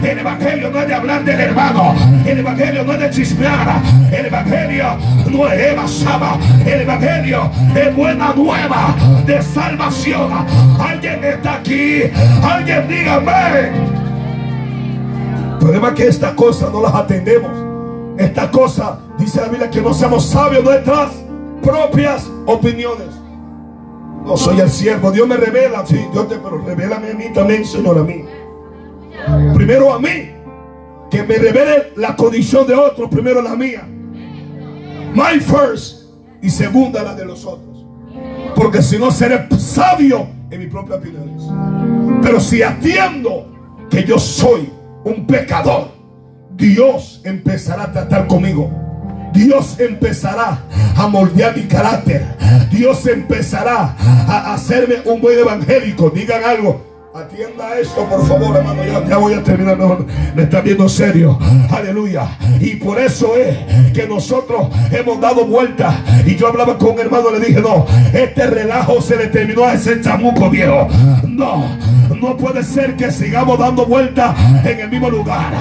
[0.03, 1.95] El evangelio no es de hablar del hermano.
[2.27, 3.83] El evangelio no es de chismear.
[4.13, 4.85] El evangelio
[5.31, 6.39] no es Eva Saba.
[6.65, 8.95] El evangelio es buena nueva
[9.27, 10.31] de salvación.
[10.79, 12.03] Alguien está aquí.
[12.43, 13.69] Alguien dígame.
[15.53, 17.51] El problema es que esta cosa no las atendemos.
[18.19, 21.11] Esta cosa, dice la Biblia, que no seamos sabios nuestras
[21.63, 23.09] propias opiniones.
[24.25, 25.11] No soy el siervo.
[25.11, 25.85] Dios me revela.
[25.87, 28.25] Sí, Dios te, pero revélame a mí también, Señor, a mí.
[29.55, 30.40] Primero a mí.
[31.11, 33.11] Que me revele la condición de otro.
[33.11, 33.87] Primero la mía.
[35.15, 36.01] My first.
[36.43, 37.85] Y segunda la de los otros.
[38.55, 41.43] Porque si no seré sabio en mis propias opiniones.
[42.23, 43.51] Pero si atiendo
[43.91, 44.71] que yo soy
[45.05, 45.89] un pecador,
[46.57, 48.71] Dios empezará a tratar conmigo.
[49.33, 50.63] Dios empezará
[50.97, 52.27] a moldear mi carácter.
[52.71, 56.11] Dios empezará a hacerme un buen evangélico.
[56.11, 56.90] Digan algo.
[57.13, 58.85] Atienda esto, por favor, hermano.
[59.09, 59.77] Ya, voy a terminar.
[59.77, 61.37] No, me está viendo serio.
[61.69, 62.39] Aleluya.
[62.61, 66.05] Y por eso es que nosotros hemos dado vuelta.
[66.25, 69.75] Y yo hablaba con un hermano, le dije, no, este relajo se le terminó a
[69.75, 70.87] ese chamuco viejo.
[71.27, 71.65] No,
[72.15, 75.53] no puede ser que sigamos dando vuelta en el mismo lugar.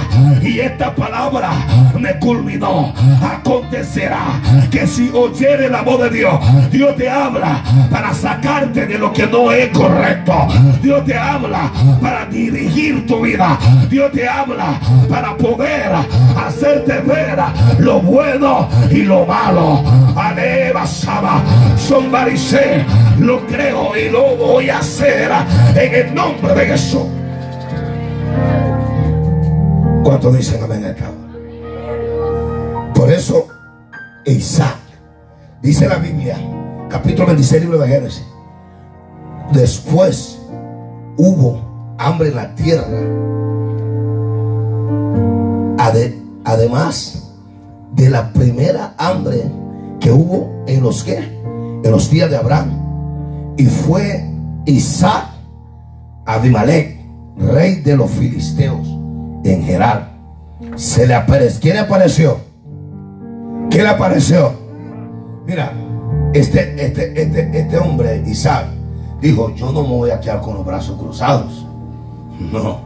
[0.41, 1.51] Y esta palabra
[1.99, 2.93] me culminó.
[3.21, 6.39] Acontecerá que si oyere la voz de Dios,
[6.71, 10.33] Dios te habla para sacarte de lo que no es correcto.
[10.81, 13.57] Dios te habla para dirigir tu vida.
[13.89, 15.91] Dios te habla para poder
[16.37, 17.39] hacerte ver
[17.79, 19.83] lo bueno y lo malo.
[20.15, 21.41] Aleva Saba.
[21.77, 22.85] Son say,
[23.19, 25.29] lo creo y lo voy a hacer
[25.75, 27.03] en el nombre de Jesús.
[30.03, 31.11] ¿Cuántos dicen amén esta
[32.93, 33.47] Por eso,
[34.25, 34.77] Isaac,
[35.61, 36.37] dice la Biblia,
[36.89, 38.25] capítulo 26, libro de Génesis.
[39.51, 40.39] Después
[41.17, 42.87] hubo hambre en la tierra.
[46.45, 47.31] además
[47.93, 49.43] de la primera hambre
[49.99, 52.78] que hubo en los que en los días de Abraham
[53.59, 54.25] y fue
[54.65, 55.25] Isaac
[56.25, 56.99] Abimelech
[57.37, 58.87] rey de los filisteos
[59.43, 60.13] en Gerar
[60.75, 62.37] se le apareció ¿quién apareció?
[63.69, 64.53] ¿qué le apareció?
[65.45, 65.73] mira
[66.33, 68.65] este, este, este, este hombre Isaac
[69.21, 71.65] dijo, yo no me voy a quedar con los brazos cruzados.
[72.53, 72.79] No.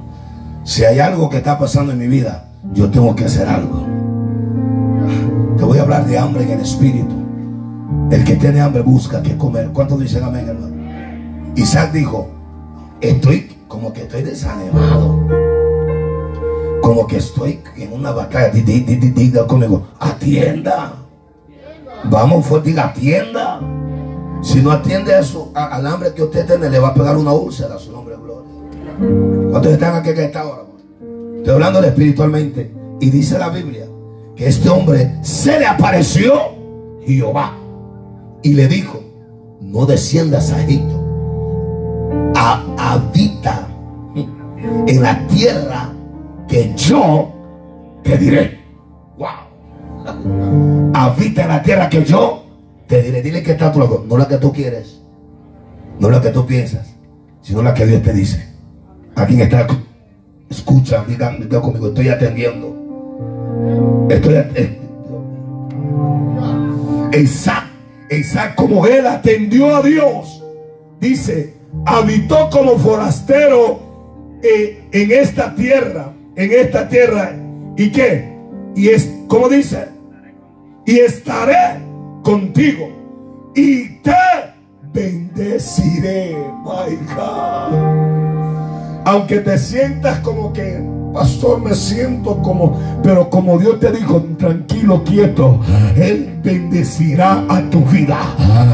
[0.64, 3.86] Si hay algo que está pasando en mi vida, yo tengo que hacer algo.
[5.58, 7.23] Te voy a hablar de hambre en el espíritu.
[8.12, 9.70] El que tiene hambre busca que comer.
[9.74, 10.76] ¿Cuántos dicen amén, hermano?
[11.56, 12.30] Isaac dijo,
[13.02, 15.28] estoy como que estoy desanimado.
[16.82, 18.50] Como que estoy en una batalla.
[18.52, 20.94] Diga conmigo, atienda.
[22.06, 23.60] Vamos fuerte, diga, atienda.
[24.42, 27.76] Si no atiende eso, al hambre que usted tiene, le va a pegar una úlcera
[27.76, 28.52] a su nombre gloria.
[29.50, 30.64] ¿Cuántos están aquí que esta hora?
[31.38, 32.74] Estoy hablando espiritualmente.
[33.00, 33.86] Y dice la Biblia
[34.36, 36.34] que este hombre se le apareció
[37.06, 37.58] Jehová
[38.44, 39.02] y le dijo:
[39.62, 41.04] No desciendas a Egipto,
[42.78, 43.68] habita
[44.88, 45.90] en la tierra
[46.48, 47.32] que yo
[48.04, 48.60] te diré.
[49.18, 50.92] Wow.
[50.94, 52.44] Habita en la tierra que yo
[52.88, 54.06] te diré, dile que está a tu lado.
[54.08, 55.02] No la que tú quieres.
[56.00, 56.96] No la que tú piensas.
[57.42, 58.54] Sino la que Dios te dice.
[59.16, 59.68] A está.
[60.50, 61.88] Escucha, diga, conmigo.
[61.88, 64.08] Estoy atendiendo.
[64.10, 64.84] Estoy atendiendo.
[67.14, 67.66] Isaac,
[68.10, 70.44] Isaac, como él atendió a Dios,
[71.00, 71.54] dice,
[71.86, 73.80] habitó como forastero
[74.44, 77.36] en, en esta tierra, en esta tierra.
[77.78, 78.34] ¿Y qué?
[78.76, 79.88] Y es, como dice,
[80.86, 81.80] y estaré
[82.24, 82.90] contigo
[83.56, 84.14] y te
[84.94, 86.98] bendeciré, my.
[89.06, 90.82] Aunque te sientas como que
[91.14, 95.60] pastor, me siento como, pero como Dios te dijo, tranquilo, quieto,
[95.96, 98.20] Él bendecirá a tu vida.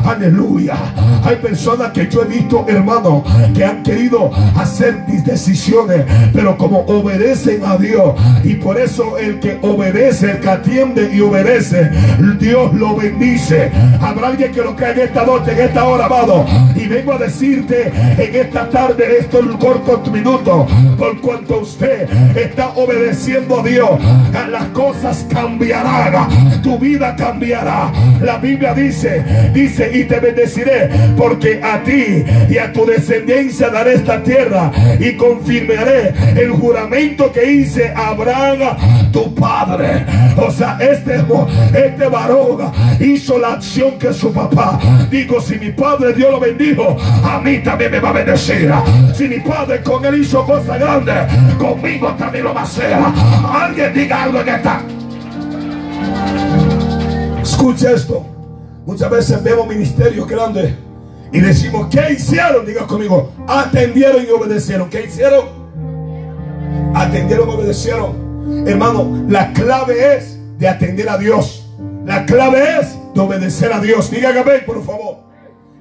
[0.04, 0.76] Aleluya.
[1.24, 6.04] Hay personas que yo he visto, hermano, que han querido hacer mis decisiones,
[6.34, 11.22] pero como obedecen a Dios, y por eso el que obedece, el que atiende y
[11.22, 11.92] obedece,
[12.40, 13.72] Dios lo bendice.
[14.02, 17.18] Habrá alguien que lo crea en esta noche, en esta hora, amado, y vengo a
[17.18, 20.66] decirte en esta tarde, estos cortos minutos,
[20.98, 23.90] por cuanto usted está obedeciendo a Dios,
[24.50, 27.59] las cosas cambiarán, tu vida cambiará.
[28.22, 33.96] La Biblia dice, dice, y te bendeciré, porque a ti y a tu descendencia daré
[33.96, 40.06] esta tierra y confirmaré el juramento que hice a Abraham, tu padre.
[40.38, 41.24] O sea, este,
[41.74, 44.80] este varón hizo la acción que su papá.
[45.10, 48.72] Digo, si mi padre Dios lo bendijo, a mí también me va a bendecir.
[49.14, 52.98] Si mi padre con él hizo cosas grandes, conmigo también lo va a hacer.
[53.52, 54.82] Alguien diga algo en esta.
[57.42, 58.26] Escucha esto.
[58.86, 60.74] Muchas veces vemos ministerios grandes
[61.32, 62.66] y decimos, ¿qué hicieron?
[62.66, 64.90] Diga conmigo, atendieron y obedecieron.
[64.90, 65.46] ¿Qué hicieron?
[66.94, 68.68] Atendieron y obedecieron.
[68.68, 71.68] Hermano, la clave es de atender a Dios.
[72.06, 74.10] La clave es de obedecer a Dios.
[74.10, 75.29] Diga amén, por favor.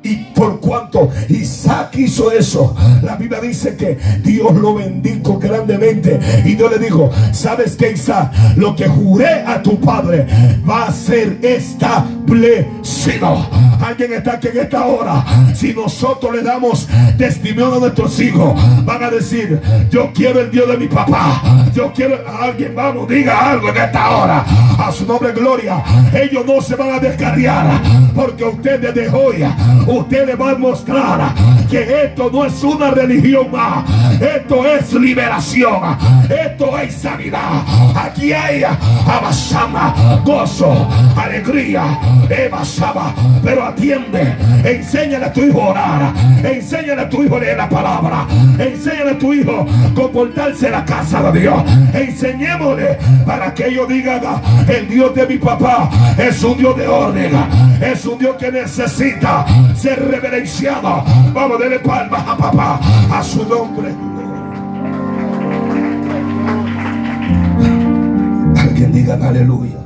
[0.02, 6.20] Y por cuanto Isaac hizo eso, la Biblia dice que Dios lo bendijo grandemente.
[6.44, 8.32] Y Dios le dijo, ¿sabes qué Isaac?
[8.56, 10.26] Lo que juré a tu padre
[10.68, 13.44] va a ser establecido.
[13.84, 15.24] Alguien está aquí en esta hora.
[15.54, 20.68] Si nosotros le damos testimonio a nuestros hijos, van a decir, yo quiero el Dios
[20.68, 21.42] de mi papá.
[21.74, 24.44] Yo quiero, alguien, vamos, diga algo en esta hora.
[24.78, 25.82] A su nombre, gloria.
[26.14, 27.82] Ellos no se van a descarriar
[28.14, 29.56] porque ustedes de joya
[29.88, 31.34] usted le va a mostrar
[31.70, 33.84] que esto no es una religión más.
[34.20, 35.96] Esto es liberación.
[36.28, 37.62] Esto es sanidad.
[37.94, 41.98] Aquí hay abasama, gozo, alegría,
[42.28, 43.14] evasama.
[43.42, 46.12] Pero atiende, enséñale a tu hijo a orar.
[46.42, 48.26] Enséñale a tu hijo a leer la palabra.
[48.58, 51.62] Enséñale a tu hijo a comportarse en la casa de Dios.
[51.92, 54.20] Enseñémosle para que ellos digan,
[54.68, 57.32] el Dios de mi papá es un Dios de orden.
[57.80, 59.46] Es un Dios que necesita
[59.78, 61.04] ser reverenciado.
[61.32, 62.80] Vamos, a darle palmas a papá,
[63.12, 63.94] a su nombre.
[68.60, 69.78] Alguien diga aleluya.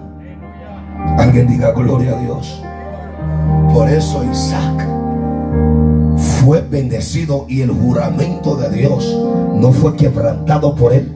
[1.18, 2.62] Alguien diga gloria a Dios.
[3.72, 4.88] Por eso Isaac
[6.40, 9.16] fue bendecido y el juramento de Dios
[9.54, 11.12] no fue quebrantado por él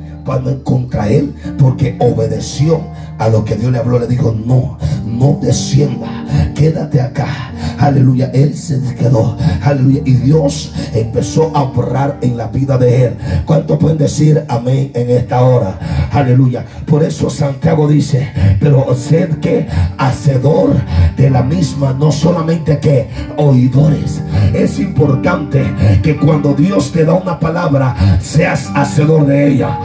[0.65, 2.81] contra él porque obedeció
[3.19, 3.99] a lo que Dios le habló.
[3.99, 6.09] Le dijo, no, no descienda,
[6.55, 7.53] quédate acá.
[7.79, 9.37] Aleluya, él se quedó.
[9.63, 13.17] Aleluya, y Dios empezó a obrar en la vida de él.
[13.45, 15.79] ¿Cuánto pueden decir amén en esta hora?
[16.13, 16.65] Aleluya.
[16.87, 19.67] Por eso Santiago dice, pero sed que
[19.99, 20.75] hacedor
[21.17, 24.21] de la misma, no solamente que oidores.
[24.55, 25.63] Es importante
[26.03, 29.79] que cuando Dios te da una palabra, seas hacedor de ella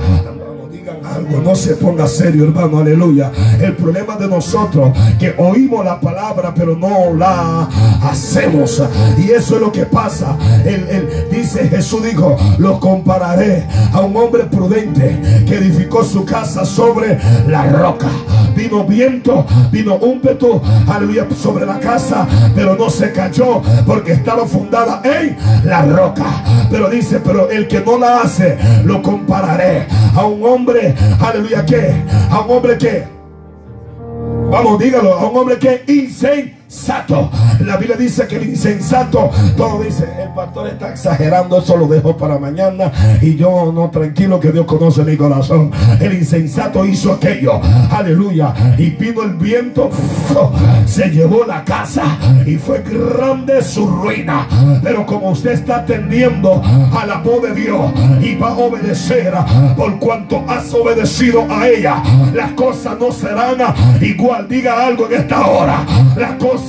[1.16, 3.32] algo, no se ponga serio, hermano, aleluya.
[3.60, 7.68] El problema de nosotros que oímos la palabra, pero no la
[8.04, 8.82] hacemos.
[9.18, 10.38] Y eso es lo que pasa.
[10.66, 17.20] El, dice Jesús dijo, lo compararé a un hombre prudente que edificó su casa sobre
[17.48, 18.10] la roca.
[18.56, 25.02] Vino viento, vino peto aleluya, sobre la casa, pero no se cayó porque estaba fundada
[25.04, 26.26] en la roca.
[26.70, 31.94] Pero dice, pero el que no la hace, lo compararé a un hombre aleluya, que
[32.30, 33.04] a un hombre que,
[34.50, 37.30] vamos, dígalo, a un hombre que incendia insensato.
[37.60, 42.16] La Biblia dice que el insensato, todo dice, el pastor está exagerando, eso lo dejo
[42.16, 42.92] para mañana.
[43.22, 45.72] Y yo no, tranquilo que Dios conoce mi corazón.
[46.00, 47.60] El insensato hizo aquello,
[47.92, 48.54] aleluya.
[48.78, 49.90] Y vino el viento,
[50.86, 54.48] se llevó la casa y fue grande su ruina.
[54.82, 56.62] Pero como usted está atendiendo
[56.98, 59.34] a la voz de Dios y va a obedecer
[59.76, 62.02] por cuanto has obedecido a ella,
[62.34, 63.58] las cosas no serán
[64.02, 64.48] igual.
[64.48, 65.86] Diga algo en esta hora.
[66.16, 66.61] Las cosas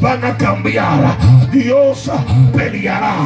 [0.00, 1.18] van a cambiar.
[1.52, 2.10] Dios
[2.54, 3.16] peleará.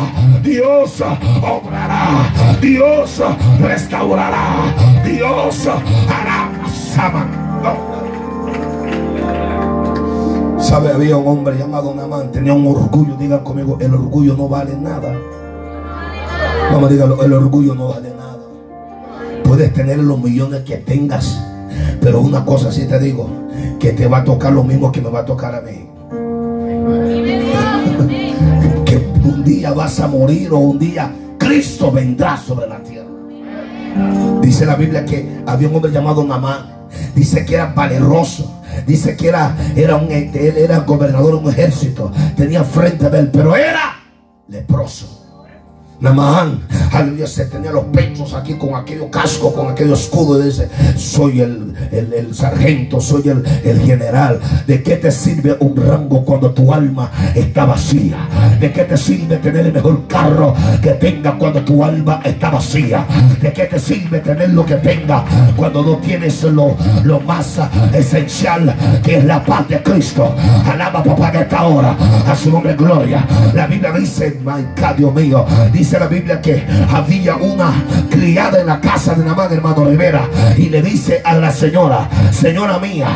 [0.42, 1.02] Dios
[1.42, 2.30] obrará.
[2.60, 3.22] Dios
[3.60, 4.74] restaurará.
[5.04, 6.46] Dios hará.
[10.58, 14.74] Sabe, había un hombre llamado Namán, tenía un orgullo, digan conmigo, el orgullo no vale
[14.76, 15.14] nada.
[16.72, 18.38] Vamos, dígalo, el orgullo no vale nada.
[19.44, 21.40] Puedes tener los millones que tengas,
[22.00, 23.28] pero una cosa sí te digo,
[23.78, 25.88] que te va a tocar lo mismo que me va a tocar a mí.
[28.84, 33.06] Que un día vas a morir o un día Cristo vendrá sobre la tierra.
[34.40, 36.86] Dice la Biblia que había un hombre llamado Namán.
[37.14, 38.62] Dice que era valeroso.
[38.86, 42.12] Dice que era, era un, él era gobernador de un ejército.
[42.36, 43.96] Tenía frente de él, pero era
[44.48, 45.15] leproso.
[45.98, 46.60] Namán,
[46.92, 50.38] aleluya, se tenía los pechos aquí con aquello casco, con aquello escudo.
[50.42, 54.38] Y dice: Soy el, el, sargento, soy el, el, general.
[54.66, 58.28] ¿De qué te sirve un rango cuando tu alma está vacía?
[58.60, 63.06] ¿De qué te sirve tener el mejor carro que tenga cuando tu alma está vacía?
[63.40, 65.24] ¿De qué te sirve tener lo que tenga
[65.56, 67.58] cuando no tienes lo, lo más
[67.94, 70.34] esencial que es la paz de Cristo?
[70.66, 73.26] Alaba papá que esta hora a su nombre gloria.
[73.54, 77.72] La Biblia dice: My Dios mío, dice dice la Biblia que había una
[78.10, 82.80] criada en la casa de Namán, hermano Rivera, y le dice a la señora, señora
[82.80, 83.06] mía,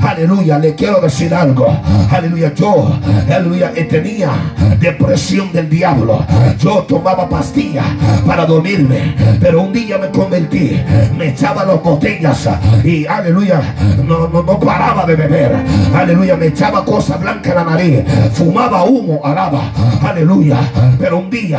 [0.00, 1.76] aleluya, le quiero decir algo,
[2.08, 4.30] aleluya, yo, aleluya, tenía
[4.78, 6.24] depresión del diablo,
[6.60, 7.86] yo tomaba pastillas
[8.24, 10.80] para dormirme, pero un día me convertí,
[11.18, 12.48] me echaba las botellas
[12.84, 13.60] y aleluya,
[14.06, 15.56] no, no, no paraba de beber,
[15.92, 18.04] aleluya, me echaba cosas blancas en la nariz,
[18.34, 20.60] fumaba humo, alaba, aleluya,
[20.96, 21.58] pero un día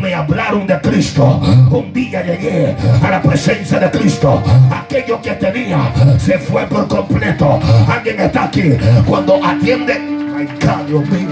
[0.00, 1.40] me hablaron de Cristo.
[1.70, 4.42] Un día llegué a la presencia de Cristo.
[4.70, 7.58] Aquello que tenía se fue por completo.
[7.88, 9.94] Alguien está aquí cuando atiende.
[10.36, 10.48] Ay,
[10.86, 11.28] Dios mío.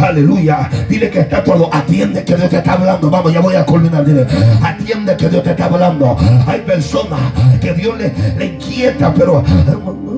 [0.00, 0.68] Aleluya.
[0.88, 1.68] Dile que está todo.
[1.72, 3.10] Atiende que Dios te está hablando.
[3.10, 4.04] Vamos, ya voy a culminar.
[4.04, 4.26] Dile.
[4.62, 6.16] Atiende que Dios te está hablando.
[6.46, 7.20] Hay personas
[7.60, 9.44] que Dios le, le inquieta, pero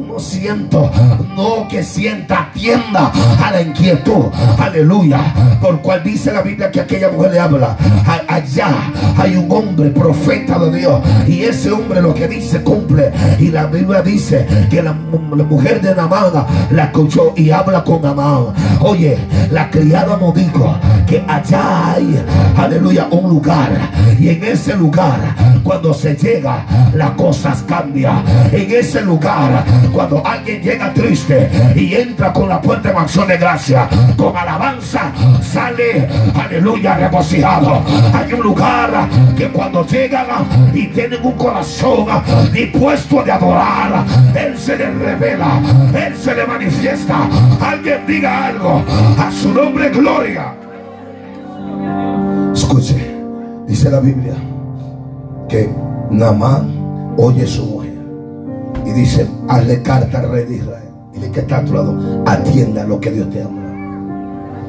[0.06, 0.90] no siento.
[1.36, 4.26] No que sienta, atienda a la inquietud.
[4.58, 5.20] Aleluya.
[5.60, 7.76] Por cual dice la Biblia que aquella mujer le habla.
[8.28, 8.74] Allá
[9.16, 11.00] hay un hombre, profeta de Dios.
[11.26, 13.12] Y ese hombre lo que dice cumple.
[13.38, 16.32] Y la Biblia dice que la, mujer de Namán
[16.70, 18.46] la escuchó y habla con Namán.
[18.80, 19.18] Oye,
[19.50, 20.76] la criada nos dijo
[21.06, 22.24] que allá hay,
[22.56, 23.70] aleluya, un lugar.
[24.18, 28.22] Y en ese lugar, cuando se llega, las cosas cambian.
[28.52, 33.36] En ese lugar, cuando alguien llega triste y entra con la puerta de acción de
[33.36, 35.12] gracia, con alabanza,
[35.42, 37.82] sale, aleluya, regocijado.
[38.12, 40.26] Hay un lugar que cuando llegan
[40.74, 42.06] y tienen un corazón
[42.52, 45.60] dispuesto de adorar, Él se le revela,
[45.94, 47.28] Él se le manifiesta.
[47.60, 48.82] Alguien diga algo
[49.18, 50.54] a su nombre, gloria.
[52.54, 53.14] Escuche,
[53.66, 54.34] dice la Biblia
[55.48, 55.68] que
[56.10, 57.81] Namán oye su
[58.92, 60.88] dice, hazle carta al rey de Israel.
[61.14, 63.62] Y le que está a tu lado, atienda lo que Dios te ama.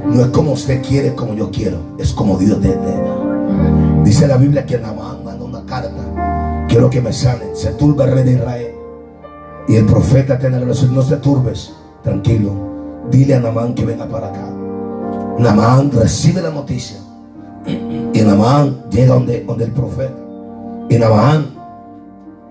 [0.05, 4.03] No es como usted quiere, como yo quiero, es como Dios te ordena.
[4.03, 6.65] Dice la Biblia que Namán manda una carta.
[6.67, 7.55] Quiero que me salen.
[7.55, 8.71] Se turba el rey de Israel.
[9.67, 12.51] Y el profeta tiene que decir, no se turbes, tranquilo.
[13.09, 14.49] Dile a Namán que venga para acá.
[15.39, 16.97] Namán recibe la noticia.
[17.65, 20.15] Y Namán llega donde, donde el profeta.
[20.89, 21.45] Y Namán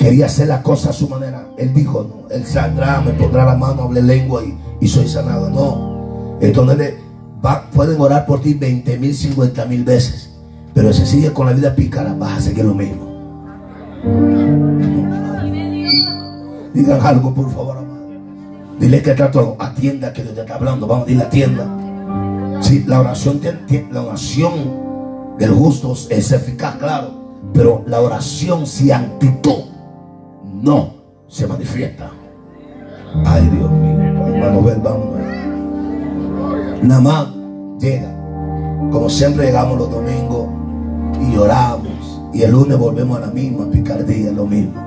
[0.03, 1.47] quería hacer la cosa a su manera.
[1.57, 5.49] Él dijo, no, él saldrá, me pondrá la mano, hable lengua y, y soy sanado.
[5.49, 6.39] No.
[6.41, 6.95] Entonces
[7.45, 10.31] va, pueden orar por ti 20 mil, 50 mil veces.
[10.75, 13.13] Pero si sigue con la vida pícara, vas a seguir lo mismo.
[16.75, 18.09] Digan algo, por favor, amado.
[18.81, 19.57] Dile que todo.
[19.61, 20.87] Atienda que Dios te está hablando.
[20.89, 21.67] Vamos, dile atienda.
[22.61, 23.41] Si la oración,
[23.93, 24.53] la oración
[25.39, 27.23] del justo es eficaz, claro.
[27.53, 29.72] Pero la oración sin actitud
[30.63, 30.95] no
[31.29, 32.11] se manifiesta.
[33.27, 34.35] Ay, Dios mío.
[34.35, 35.09] Hermano, vamos.
[36.83, 37.29] Nada más
[37.79, 38.11] llega.
[38.91, 40.49] Como siempre llegamos los domingos
[41.21, 42.21] y oramos.
[42.33, 44.81] Y el lunes volvemos a la misma picardía, lo mismo.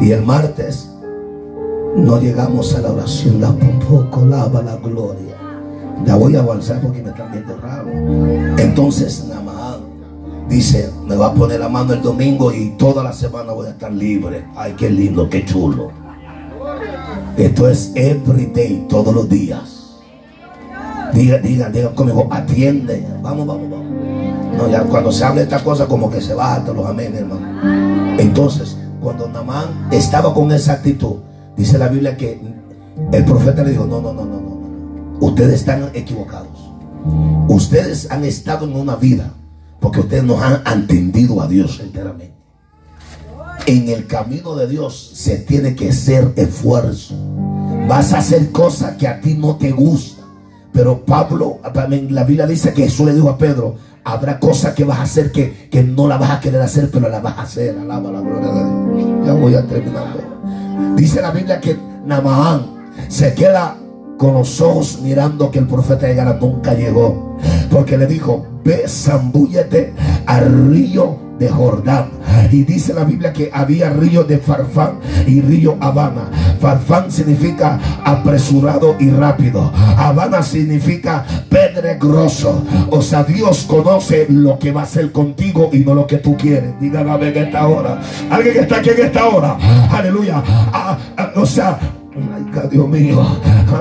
[0.00, 0.90] Y el martes
[1.96, 5.36] no llegamos a la oración, tampoco lava la gloria.
[6.04, 7.88] Ya voy a avanzar porque me están viendo raro.
[8.58, 9.57] Entonces, Namán
[10.48, 13.70] dice, me va a poner la mano el domingo y toda la semana voy a
[13.70, 14.46] estar libre.
[14.56, 15.90] Ay, qué lindo, qué chulo.
[17.36, 20.00] Esto es every day, todos los días.
[21.14, 23.06] Digan, digan, digan conmigo, atiende.
[23.22, 23.86] Vamos, vamos, vamos.
[24.56, 28.18] No, ya cuando se habla de esta cosa, como que se baja los amén, hermano.
[28.18, 31.16] Entonces, cuando Namán estaba con esa actitud,
[31.56, 32.40] dice la Biblia que
[33.12, 34.58] el profeta le dijo, no, no, no, no, no.
[35.20, 36.72] Ustedes están equivocados.
[37.48, 39.32] Ustedes han estado en una vida
[39.80, 42.34] porque ustedes no han entendido a Dios enteramente.
[43.66, 47.14] En el camino de Dios se tiene que hacer esfuerzo.
[47.86, 50.26] Vas a hacer cosas que a ti no te gustan.
[50.72, 54.84] Pero Pablo, también la Biblia dice que Jesús le dijo a Pedro, habrá cosas que
[54.84, 57.42] vas a hacer que, que no la vas a querer hacer, pero la vas a
[57.42, 57.78] hacer.
[57.78, 59.26] Alaba la gloria de Dios.
[59.26, 60.16] Ya voy a terminar.
[60.96, 63.76] Dice la Biblia que Namaán se queda
[64.18, 67.38] con los ojos mirando que el profeta de Gala nunca llegó.
[67.70, 69.94] Porque le dijo, ve, zambúllete
[70.26, 72.10] al río de Jordán.
[72.50, 76.30] Y dice la Biblia que había río de Farfán y río Habana.
[76.60, 79.70] Farfán significa apresurado y rápido.
[79.96, 82.64] Habana significa pedregroso.
[82.90, 86.36] O sea, Dios conoce lo que va a hacer contigo y no lo que tú
[86.36, 86.78] quieres.
[86.80, 88.00] Dígame en esta hora.
[88.30, 89.56] Alguien que está aquí en esta hora.
[89.90, 90.42] Aleluya.
[90.72, 91.78] Ah, ah, o sea,
[92.70, 93.26] Dios mío.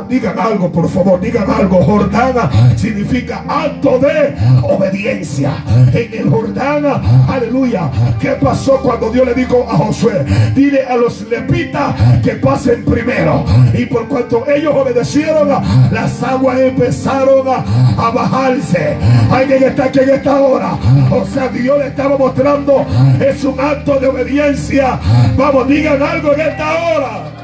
[0.09, 1.83] Digan algo, por favor, digan algo.
[1.83, 5.53] Jordana significa acto de obediencia.
[5.93, 7.89] En el Jordana, aleluya.
[8.19, 10.25] ¿Qué pasó cuando Dios le dijo a Josué?
[10.55, 13.45] Dile a los lepitas que pasen primero.
[13.73, 15.49] Y por cuanto ellos obedecieron,
[15.91, 18.97] las aguas empezaron a, bajarse.
[19.29, 20.77] Alguien está aquí en esta hora.
[21.11, 22.85] O sea, Dios le estaba mostrando.
[23.19, 24.99] Es un acto de obediencia.
[25.35, 27.36] Vamos, digan algo en esta hora.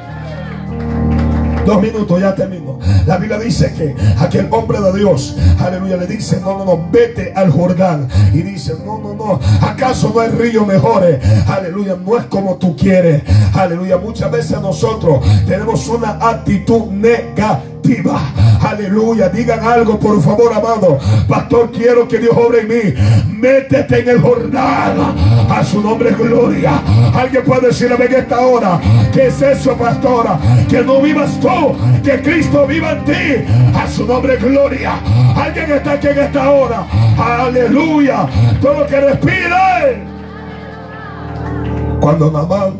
[1.65, 2.79] Dos minutos, ya termino.
[3.05, 7.33] La Biblia dice que aquel hombre de Dios, aleluya, le dice, no, no, no, vete
[7.35, 8.07] al Jordán.
[8.33, 11.19] Y dice, no, no, no, ¿acaso no hay río mejores?
[11.47, 13.23] Aleluya, no es como tú quieres.
[13.53, 17.72] Aleluya, muchas veces nosotros tenemos una actitud negativa
[18.61, 19.29] Aleluya.
[19.29, 20.97] Digan algo, por favor, amado.
[21.27, 22.93] Pastor, quiero que Dios obre en mí.
[23.39, 24.97] Métete en el Jordán.
[25.49, 26.81] A su nombre gloria.
[27.13, 28.79] Alguien puede decirle en esta hora.
[29.11, 30.39] ¿Qué es eso, pastora?
[30.69, 31.75] Que no vivas tú.
[32.03, 33.45] Que Cristo viva en ti.
[33.75, 34.99] A su nombre gloria.
[35.35, 36.87] Alguien está aquí en esta hora.
[37.17, 38.27] Aleluya.
[38.61, 40.13] Todo lo que respire.
[41.99, 42.73] Cuando Namán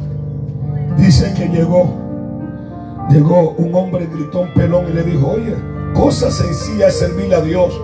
[0.98, 2.03] dice que llegó
[3.10, 5.56] Llegó un hombre, gritó un pelón y le dijo, oye,
[5.94, 7.80] cosa sencilla es servirle a Dios.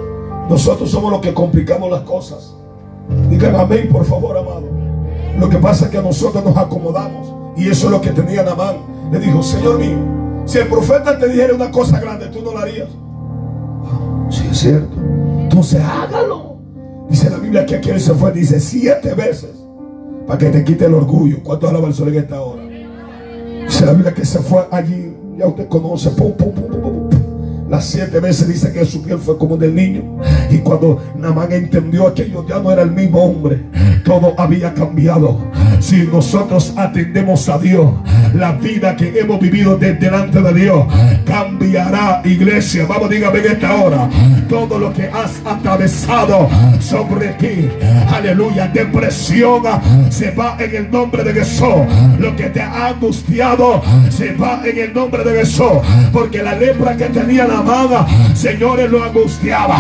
[0.50, 2.56] Nosotros somos los que complicamos las cosas.
[3.30, 4.70] Digan amén, por favor, amado.
[5.40, 7.34] Lo que pasa es que nosotros nos acomodamos.
[7.56, 8.78] Y eso es lo que tenía Namán.
[9.12, 9.98] Le dijo, Señor mío,
[10.46, 12.90] si el profeta te dijera una cosa grande, tú no la harías.
[13.86, 14.96] Ah, sí, es cierto.
[15.42, 16.58] Entonces hágalo.
[17.10, 19.52] Dice la Biblia que aquí él se fue, dice siete veces,
[20.28, 21.38] para que te quite el orgullo.
[21.44, 22.62] ¿Cuánto alaba el sol en esta hora?
[22.64, 25.09] Dice la Biblia que se fue allí,
[25.40, 27.10] ya usted conoce, pum, pum, pum,
[27.70, 30.18] Las siete veces dice que su piel fue como del niño.
[30.50, 33.64] Y cuando Namán entendió aquello, ya no era el mismo hombre.
[34.04, 35.40] Todo había cambiado.
[35.80, 37.92] Si nosotros atendemos a Dios,
[38.34, 40.86] la vida que hemos vivido delante de Dios
[41.26, 42.86] cambiará, iglesia.
[42.88, 44.10] Vamos, dígame en esta hora.
[44.48, 46.50] Todo lo que has atravesado
[46.80, 47.70] sobre ti,
[48.12, 49.64] aleluya, depresión
[50.10, 51.86] se va en el nombre de Jesús.
[52.20, 55.80] Lo que te ha angustiado se va en el nombre de Jesús.
[56.12, 58.06] Porque la lepra que tenía la mano,
[58.36, 59.78] señores, lo angustiaba.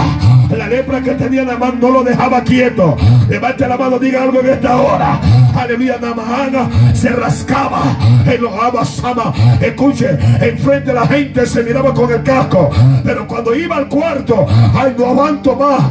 [0.49, 2.97] La lepra que tenía la mano no lo dejaba quieto.
[3.29, 5.19] Levante la mano, diga algo en esta hora.
[5.55, 9.33] Aleluya, Namahana se rascaba en los abasama.
[9.61, 10.09] Escuche,
[10.41, 12.69] enfrente de la gente se miraba con el casco.
[13.03, 15.81] Pero cuando iba al cuarto, ay, no aguanto más.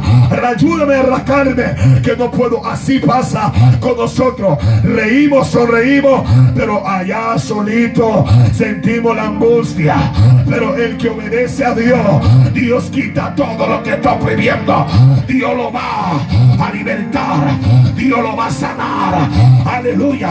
[0.49, 2.65] Ayúdame a rascarme, que no puedo.
[2.65, 4.57] Así pasa con nosotros.
[4.83, 9.95] Reímos, sonreímos, pero allá solito sentimos la angustia.
[10.49, 11.99] Pero el que obedece a Dios,
[12.53, 14.17] Dios quita todo lo que está
[15.27, 16.19] Dios lo va
[16.59, 17.59] a libertar.
[17.95, 19.29] Dios lo va a sanar.
[19.65, 20.29] Aleluya.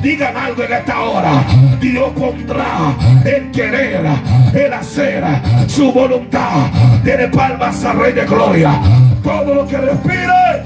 [0.00, 1.44] Digan algo en esta hora.
[1.80, 2.94] Dios pondrá
[3.24, 4.06] el querer,
[4.54, 5.24] el hacer,
[5.66, 6.70] su voluntad.
[7.02, 8.80] Tiene palmas al Rey de Gloria.
[9.22, 10.64] Todo lo que respire.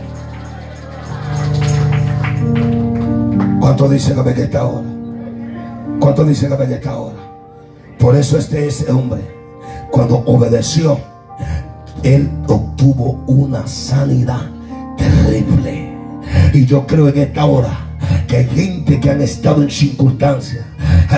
[3.61, 4.88] ¿Cuánto dice la que esta hora?
[6.01, 7.16] ¿Cuánto dice la que esta hora?
[7.98, 9.20] Por eso este ese hombre,
[9.90, 10.98] cuando obedeció,
[12.03, 14.42] él obtuvo una sanidad
[14.96, 15.94] terrible.
[16.53, 17.90] Y yo creo en esta hora
[18.26, 20.64] que hay gente que han estado en circunstancias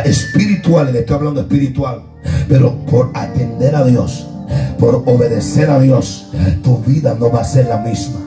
[0.04, 2.02] espirituales, le estoy hablando espiritual,
[2.48, 4.26] pero por atender a Dios,
[4.78, 6.30] por obedecer a Dios,
[6.62, 8.18] tu vida no va a ser la misma.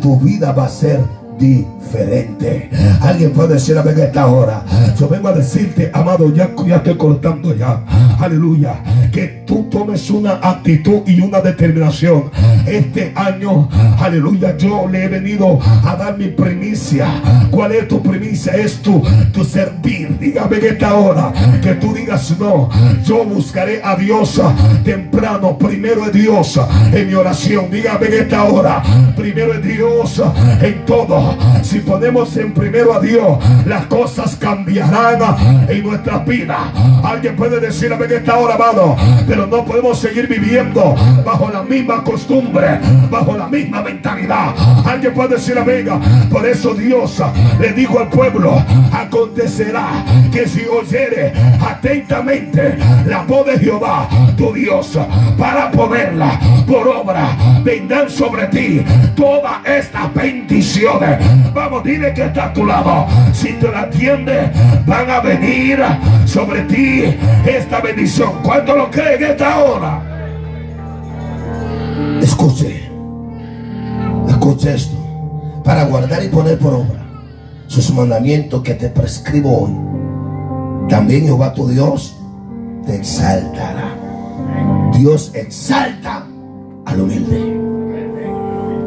[0.00, 1.00] Tu vida va a ser
[1.38, 2.70] diferente.
[3.00, 4.62] Alguien puede decir a ver esta hora.
[4.98, 7.82] Yo vengo a decirte, amado, ya, ya estoy cortando ya.
[8.18, 8.82] Aleluya.
[9.12, 12.30] Que tú tomes una actitud y una determinación.
[12.66, 13.68] Este año,
[13.98, 17.06] aleluya, yo le he venido a dar mi primicia.
[17.50, 18.54] ¿Cuál es tu primicia?
[18.54, 20.18] Es tu, tu servir.
[20.18, 21.32] Dígame en esta hora
[21.62, 22.68] que tú digas no.
[23.04, 24.40] Yo buscaré a Dios
[24.84, 25.56] temprano.
[25.58, 26.60] Primero es Dios
[26.92, 27.70] en mi oración.
[27.70, 28.82] Dígame en esta hora.
[29.16, 30.22] Primero es Dios
[30.60, 31.25] en todo.
[31.62, 36.72] Si ponemos en primero a Dios, las cosas cambiarán en nuestra vida.
[37.02, 38.96] Alguien puede decir a que está hora, amado,
[39.26, 42.78] pero no podemos seguir viviendo bajo la misma costumbre,
[43.10, 44.54] bajo la misma mentalidad.
[44.84, 46.00] Alguien puede decir, amiga,
[46.30, 47.22] por eso Dios
[47.58, 48.62] le dijo al pueblo,
[48.92, 54.98] acontecerá que si oyere atentamente la voz de Jehová, tu Dios,
[55.36, 61.15] para ponerla por obra, vendrán sobre ti todas estas bendiciones
[61.54, 63.06] Vamos, dile que está a tu lado.
[63.32, 64.50] Si te la atiende,
[64.86, 65.78] van a venir
[66.24, 67.04] sobre ti
[67.46, 68.32] esta bendición.
[68.42, 70.02] ¿Cuánto lo creen en esta hora?
[72.20, 72.88] Escuche,
[74.28, 74.96] escuche esto.
[75.64, 77.06] Para guardar y poner por obra
[77.66, 80.88] sus mandamientos que te prescribo hoy.
[80.88, 82.16] También Jehová tu Dios
[82.86, 83.94] te exaltará.
[84.96, 86.26] Dios exalta
[86.84, 87.60] al humilde.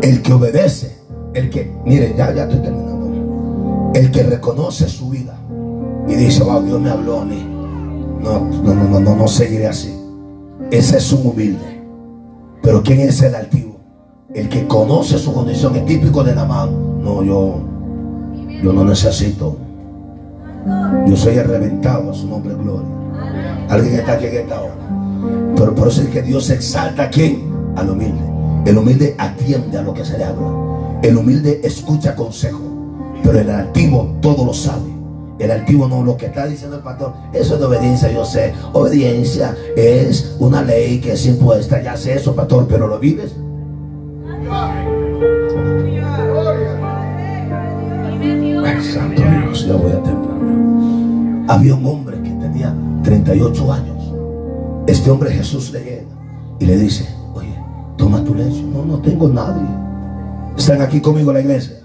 [0.02, 0.89] El que obedece,
[1.34, 3.92] el que, mire, ya, ya estoy terminando.
[3.94, 5.38] El que reconoce su vida
[6.08, 7.46] y dice, wow, Dios me habló a mí.
[8.22, 9.96] No, no, no, no, no, seguiré así.
[10.72, 11.82] Ese es un humilde.
[12.62, 13.78] Pero ¿quién es el altivo?
[14.34, 16.72] El que conoce su condición, es típico de la mano.
[17.02, 17.60] No, yo,
[18.62, 19.58] yo no necesito.
[21.08, 22.90] Yo soy el reventado a su nombre gloria.
[23.70, 24.76] Alguien está aquí en esta hora.
[25.56, 27.44] Pero por eso es que Dios exalta a quién?
[27.76, 28.22] Al humilde.
[28.66, 30.69] El humilde atiende a lo que se le habla.
[31.02, 32.60] El humilde escucha consejo.
[33.24, 34.90] Pero el altivo todo lo sabe.
[35.40, 38.54] El altivo no, lo que está diciendo el pastor, eso es de obediencia, yo sé.
[38.74, 43.34] Obediencia es una ley que es impuesta, ya sé eso, pastor, pero lo vives.
[48.66, 51.46] Ay, santo Dios, ya voy a terminar.
[51.48, 54.14] Había un hombre que tenía 38 años.
[54.88, 56.04] Este hombre Jesús le llega
[56.60, 57.56] y le dice, oye,
[57.96, 58.62] toma tu leche.
[58.64, 59.89] No, no tengo nadie.
[60.60, 61.80] Están aquí conmigo en la iglesia.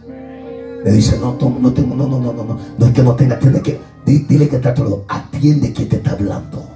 [0.85, 3.39] Le dice, no, no tengo, no, no, no, no, no, no es que no tenga,
[3.39, 6.74] tiene que, dile que está todo, atiende que te está hablando.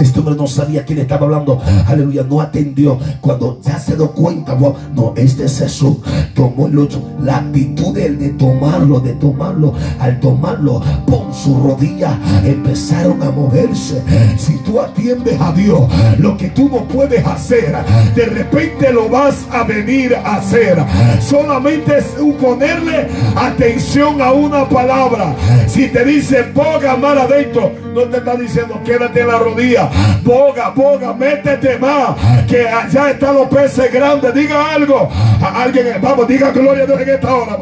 [0.00, 1.60] Este hombre no sabía quién estaba hablando.
[1.86, 2.98] Aleluya, no atendió.
[3.20, 4.56] Cuando ya se dio cuenta,
[4.94, 5.98] no, este es Jesús.
[6.34, 7.02] Tomó el ocho.
[7.22, 9.74] La actitud de, de tomarlo, de tomarlo.
[9.98, 12.18] Al tomarlo, pon su rodilla.
[12.44, 14.02] Empezaron a moverse.
[14.36, 15.82] Si tú atiendes a Dios,
[16.18, 17.74] lo que tú no puedes hacer,
[18.14, 20.78] de repente lo vas a venir a hacer.
[21.20, 22.04] Solamente es
[22.40, 25.34] ponerle atención a una palabra.
[25.66, 29.87] Si te dice, ponga mal adentro, no te está diciendo, quédate en la rodilla
[30.24, 32.16] boga, boga, métete más.
[32.46, 34.34] Que allá están los peces grandes.
[34.34, 35.08] Diga algo.
[35.40, 37.58] A alguien, vamos, diga gloria a Dios en esta hora,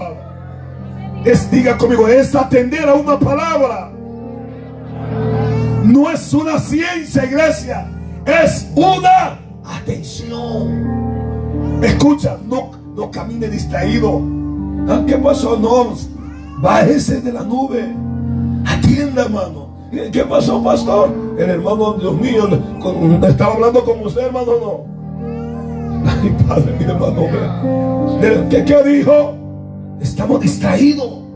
[1.24, 3.91] Es, diga conmigo, es atender a una palabra.
[5.85, 7.87] No es una ciencia, iglesia.
[8.27, 11.81] Es una atención.
[11.83, 14.20] Escucha, no, no camine distraído.
[14.89, 15.57] Ah, ¿Qué pasó?
[15.57, 15.95] No,
[16.59, 17.85] bájese de la nube.
[18.66, 19.65] Atienda, hermano.
[19.91, 21.11] ¿Qué pasó, pastor?
[21.39, 22.49] El hermano, Dios mío,
[23.28, 24.97] estaba hablando con usted, hermano, no.
[26.11, 27.22] Ay, padre, mi hermano,
[28.51, 29.34] ¿qué, ¿qué dijo?
[30.01, 31.26] Estamos distraídos.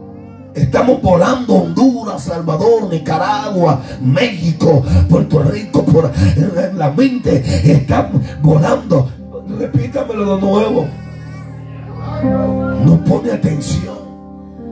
[0.54, 6.10] Estamos volando Honduras, Salvador, Nicaragua, México, Puerto Rico, por
[6.74, 7.42] la mente.
[7.72, 9.08] Estamos volando.
[9.58, 10.86] Repítamelo de nuevo.
[12.84, 13.99] No pone atención.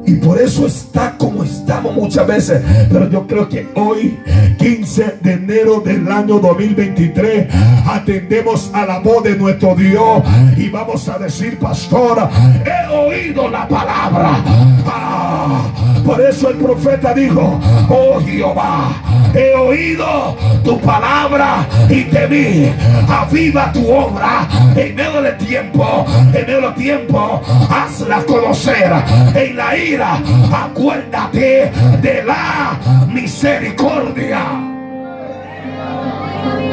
[0.09, 2.63] Y por eso está como estamos muchas veces.
[2.91, 4.19] Pero yo creo que hoy,
[4.59, 7.47] 15 de enero del año 2023,
[7.87, 10.23] atendemos a la voz de nuestro Dios.
[10.57, 12.27] Y vamos a decir, pastor,
[12.65, 14.43] he oído la palabra.
[14.87, 18.95] Ah, por eso el profeta dijo, oh Jehová,
[19.35, 20.35] he oído
[20.65, 22.73] tu palabra y te vi.
[23.07, 26.07] Aviva tu obra en medio del tiempo.
[26.33, 28.91] En medio del tiempo, hazla conocer
[29.35, 32.79] en la ira acuérdate de la
[33.13, 34.47] misericordia.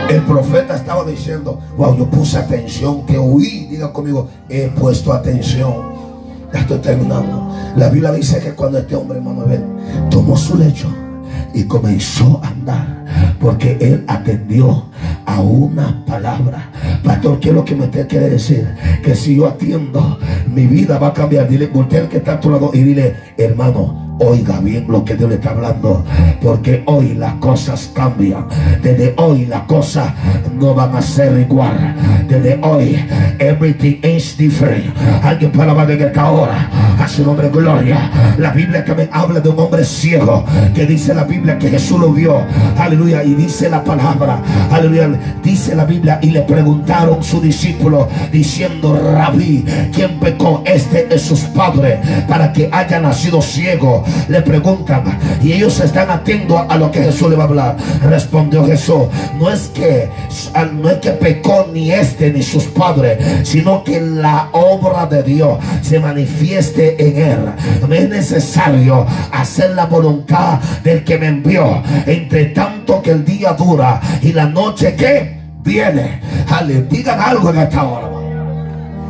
[0.07, 6.05] El profeta estaba diciendo, wow, yo puse atención, que oí, diga conmigo, he puesto atención.
[6.56, 7.53] Estoy terminando.
[7.76, 9.45] La Biblia dice que cuando este hombre, hermano,
[10.10, 10.88] tomó su lecho
[11.53, 13.06] y comenzó a andar
[13.39, 14.86] porque él atendió
[15.26, 16.72] a una palabra.
[17.03, 18.68] Pastor, ¿qué es lo que me quiere decir?
[19.03, 21.47] Que si yo atiendo, mi vida va a cambiar.
[21.47, 25.16] Dile, voltea el que está a tu lado y dile, hermano, Oiga bien lo que
[25.16, 26.05] Dios le está hablando.
[26.41, 28.47] Porque hoy las cosas cambian.
[28.82, 30.13] Desde hoy las cosas
[30.53, 31.95] no van a ser igual.
[32.28, 32.97] Desde hoy,
[33.39, 34.95] everything is different.
[35.22, 36.70] Alguien para hablar en esta hora.
[36.97, 38.09] A su nombre, gloria.
[38.38, 40.45] La Biblia también habla de un hombre ciego.
[40.74, 42.41] Que dice la Biblia que Jesús lo vio.
[42.78, 43.22] Aleluya.
[43.22, 44.39] Y dice la palabra.
[44.72, 45.09] Aleluya.
[45.43, 46.20] Dice la Biblia.
[46.22, 48.07] Y le preguntaron su discípulo.
[48.32, 50.63] Diciendo, Rabí, ¿quién pecó?
[50.66, 51.99] Este es sus padres.
[52.30, 55.03] Para que haya nacido ciego le preguntan
[55.41, 57.78] y ellos están atentos a lo que Jesús le va a hablar.
[58.03, 59.03] Respondió Jesús,
[59.39, 60.10] no es que
[60.74, 65.60] no es que pecó ni este ni sus padres, sino que la obra de Dios
[65.82, 67.39] se manifieste en él.
[67.88, 71.82] Me es necesario hacer la voluntad del que me envió.
[72.06, 76.22] Entre tanto que el día dura y la noche que viene.
[76.49, 78.10] Ale, digan algo en esta hora.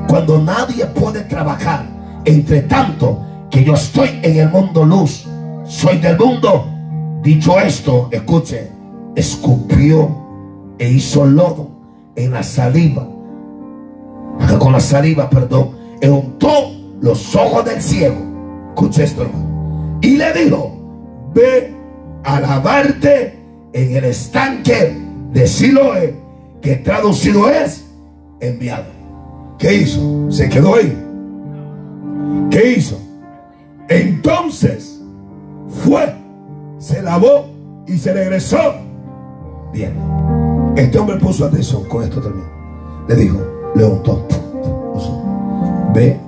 [0.07, 1.83] Cuando nadie puede trabajar,
[2.25, 5.25] entre tanto que yo estoy en el mundo luz,
[5.63, 6.65] soy del mundo.
[7.23, 8.69] Dicho esto, escuche,
[9.15, 10.13] escupió
[10.77, 11.69] e hizo lodo
[12.17, 13.07] en la saliva,
[14.59, 15.69] con la saliva, perdón,
[16.01, 16.49] e untó
[16.99, 18.17] los ojos del ciego.
[18.71, 19.99] Escuche esto, hermano.
[20.01, 20.75] Y le dijo,
[21.33, 21.73] ve
[22.25, 23.39] a lavarte
[23.71, 25.01] en el estanque
[25.31, 26.13] de Siloé,
[26.61, 27.85] que traducido es
[28.41, 28.87] enviado.
[29.57, 30.29] ¿Qué hizo?
[30.29, 30.93] Se quedó ahí.
[32.51, 32.99] ¿Qué hizo?
[33.89, 35.01] Entonces
[35.83, 36.15] fue,
[36.79, 37.45] se lavó
[37.87, 38.57] y se regresó.
[39.71, 39.93] Bien.
[40.75, 41.83] Este hombre puso atención.
[41.85, 42.49] Con esto termino.
[43.07, 43.39] Le dijo,
[43.75, 44.25] le untó.
[45.93, 46.19] Ve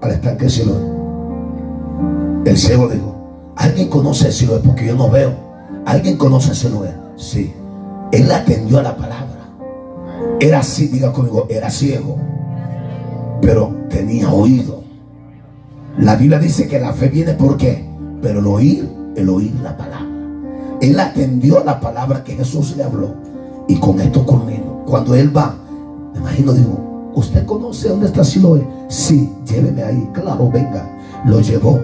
[0.00, 0.98] al estanque Siloé.
[2.44, 3.14] El ciego dijo,
[3.56, 4.60] ¿alguien conoce el Siloé?
[4.60, 5.32] Porque yo no veo.
[5.86, 6.94] ¿Alguien conoce el Siloé?
[7.16, 7.52] Sí.
[8.12, 9.48] Él atendió a la palabra.
[10.40, 12.16] Era así, diga conmigo, era ciego.
[13.40, 14.87] Pero tenía oído.
[16.00, 17.84] La Biblia dice que la fe viene por qué?
[18.22, 20.06] Pero el oír, el oír la palabra.
[20.80, 23.16] Él atendió la palabra que Jesús le habló.
[23.66, 24.84] Y con esto conmigo.
[24.86, 25.56] Cuando él va,
[26.14, 28.64] me imagino, digo, ¿usted conoce dónde está Siloé?
[28.88, 30.08] Sí, lléveme ahí.
[30.14, 30.88] Claro, venga.
[31.26, 31.80] Lo llevó.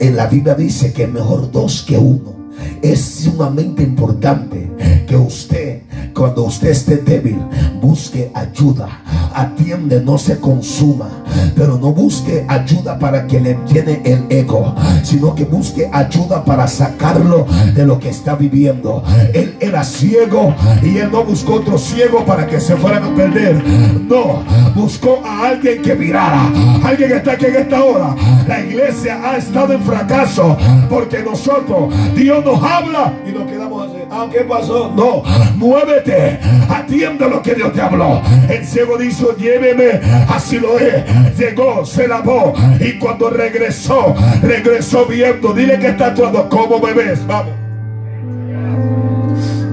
[0.00, 2.32] En la Biblia dice que mejor dos que uno.
[2.80, 4.72] Es sumamente importante
[5.06, 5.82] que usted,
[6.22, 7.40] cuando usted esté débil,
[7.80, 8.88] busque ayuda.
[9.34, 11.08] Atiende, no se consuma.
[11.56, 16.68] Pero no busque ayuda para que le llene el ego, sino que busque ayuda para
[16.68, 17.44] sacarlo
[17.74, 19.02] de lo que está viviendo.
[19.34, 23.60] Él era ciego y él no buscó otro ciego para que se fueran a perder.
[24.08, 24.44] No,
[24.76, 26.52] buscó a alguien que mirara.
[26.84, 28.14] Alguien que está aquí en esta hora.
[28.46, 30.56] La iglesia ha estado en fracaso
[30.88, 34.01] porque nosotros, Dios nos habla y nos quedamos así.
[34.14, 34.92] Ah, ¿qué pasó?
[34.94, 35.22] No,
[35.56, 36.38] muévete,
[36.68, 38.20] atiende lo que Dios te habló.
[38.46, 41.02] El ciego dijo, lléveme, así lo es.
[41.38, 45.54] Llegó, se lavó y cuando regresó, regresó viendo.
[45.54, 47.26] Dile que está actuando, ¿cómo me ves?
[47.26, 47.54] Vamos.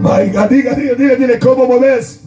[0.02, 2.22] Vaya, diga, diga, dile, dile, ¿cómo ves?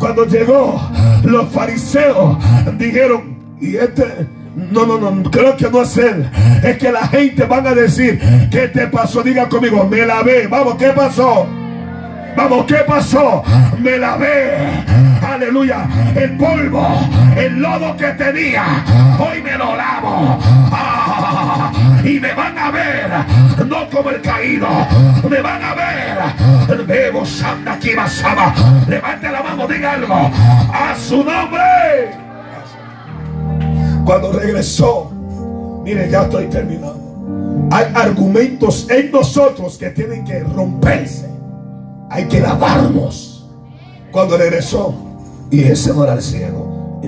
[0.00, 0.80] Cuando llegó,
[1.22, 2.38] los fariseos
[2.76, 6.28] dijeron, y este no, no, no, creo que no es él.
[6.62, 9.22] Es que la gente van a decir, ¿qué te pasó?
[9.22, 10.46] Diga conmigo, me la ve.
[10.46, 11.46] Vamos, ¿qué pasó?
[12.36, 13.42] Vamos, ¿qué pasó?
[13.78, 14.52] Me la ve.
[15.22, 15.86] Aleluya.
[16.14, 16.86] El polvo,
[17.36, 18.84] el lodo que tenía,
[19.18, 20.38] hoy me lo lavo.
[20.72, 21.72] Ah,
[22.04, 23.10] y me van a ver,
[23.66, 24.68] no como el caído,
[25.28, 26.86] me van a ver.
[26.86, 28.52] Bebo Santa aquí basaba.
[28.88, 30.30] Levante la mano, diga algo.
[30.72, 32.21] A su nombre.
[34.04, 35.10] Cuando regresó,
[35.84, 37.68] mire, ya estoy terminando.
[37.70, 41.28] Hay argumentos en nosotros que tienen que romperse.
[42.10, 43.48] Hay que lavarnos.
[44.10, 44.94] Cuando regresó,
[45.50, 47.00] y ese no era el ciego.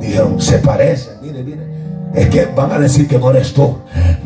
[0.00, 1.66] Dijeron, se parece, mire, mire.
[2.14, 3.76] Es que van a decir que no eres tú.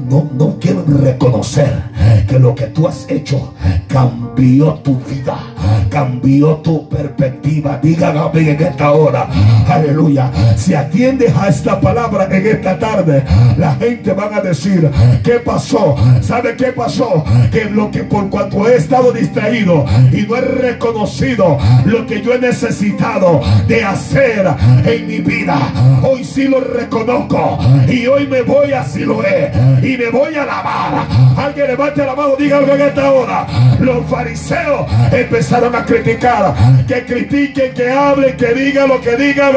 [0.08, 1.91] No, no quieren reconocer
[2.28, 3.54] que lo que tú has hecho
[3.88, 5.38] cambió tu vida,
[5.90, 7.78] cambió tu perspectiva.
[7.82, 9.28] Digan amén en esta hora.
[9.68, 10.30] Aleluya.
[10.56, 13.22] Si atiendes a esta palabra en esta tarde,
[13.58, 14.90] la gente van a decir,
[15.22, 15.94] ¿qué pasó?
[16.20, 17.24] ¿Sabe qué pasó?
[17.50, 22.32] Que lo que por cuanto he estado distraído y no he reconocido lo que yo
[22.34, 24.46] he necesitado de hacer
[24.84, 25.58] en mi vida,
[26.02, 31.06] hoy sí lo reconozco y hoy me voy a Siloé y me voy a lavar.
[31.36, 33.46] Alguien levante la mano, diga algo en esta hora.
[33.80, 36.54] Los fariseos empezaron a criticar.
[36.86, 39.54] Que critiquen, que hablen, que digan lo que digan.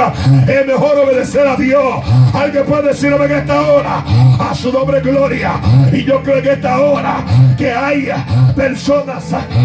[0.47, 2.03] Es mejor obedecer a Dios.
[2.33, 4.03] Alguien puede decirlo en esta hora.
[4.39, 5.53] A su nombre gloria.
[5.91, 7.23] Y yo creo en esta hora
[7.57, 8.09] que hay
[8.55, 9.23] personas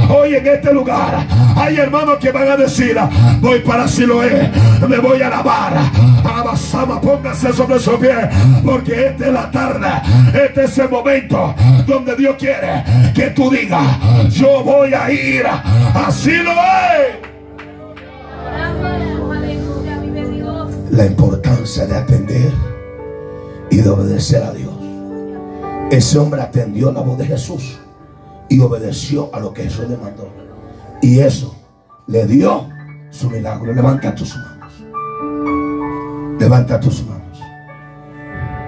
[0.08, 1.26] hoy en este lugar.
[1.56, 2.96] Hay hermanos que van a decir,
[3.40, 4.50] voy para Siloé,
[4.88, 5.74] me voy a lavar.
[6.24, 8.14] Abasama, póngase sobre su pie
[8.64, 9.88] porque esta es la tarde,
[10.32, 11.54] este es el momento
[11.86, 12.36] donde Dios
[13.14, 13.84] que tú digas,
[14.30, 15.44] yo voy a ir,
[15.94, 17.30] así lo es.
[20.90, 22.52] La importancia de atender
[23.70, 24.74] y de obedecer a Dios.
[25.90, 27.78] Ese hombre atendió la voz de Jesús
[28.48, 30.28] y obedeció a lo que Jesús le mandó.
[31.02, 31.56] Y eso
[32.06, 32.68] le dio
[33.10, 33.72] su milagro.
[33.72, 34.72] Levanta tus manos.
[36.38, 37.19] Levanta tus manos.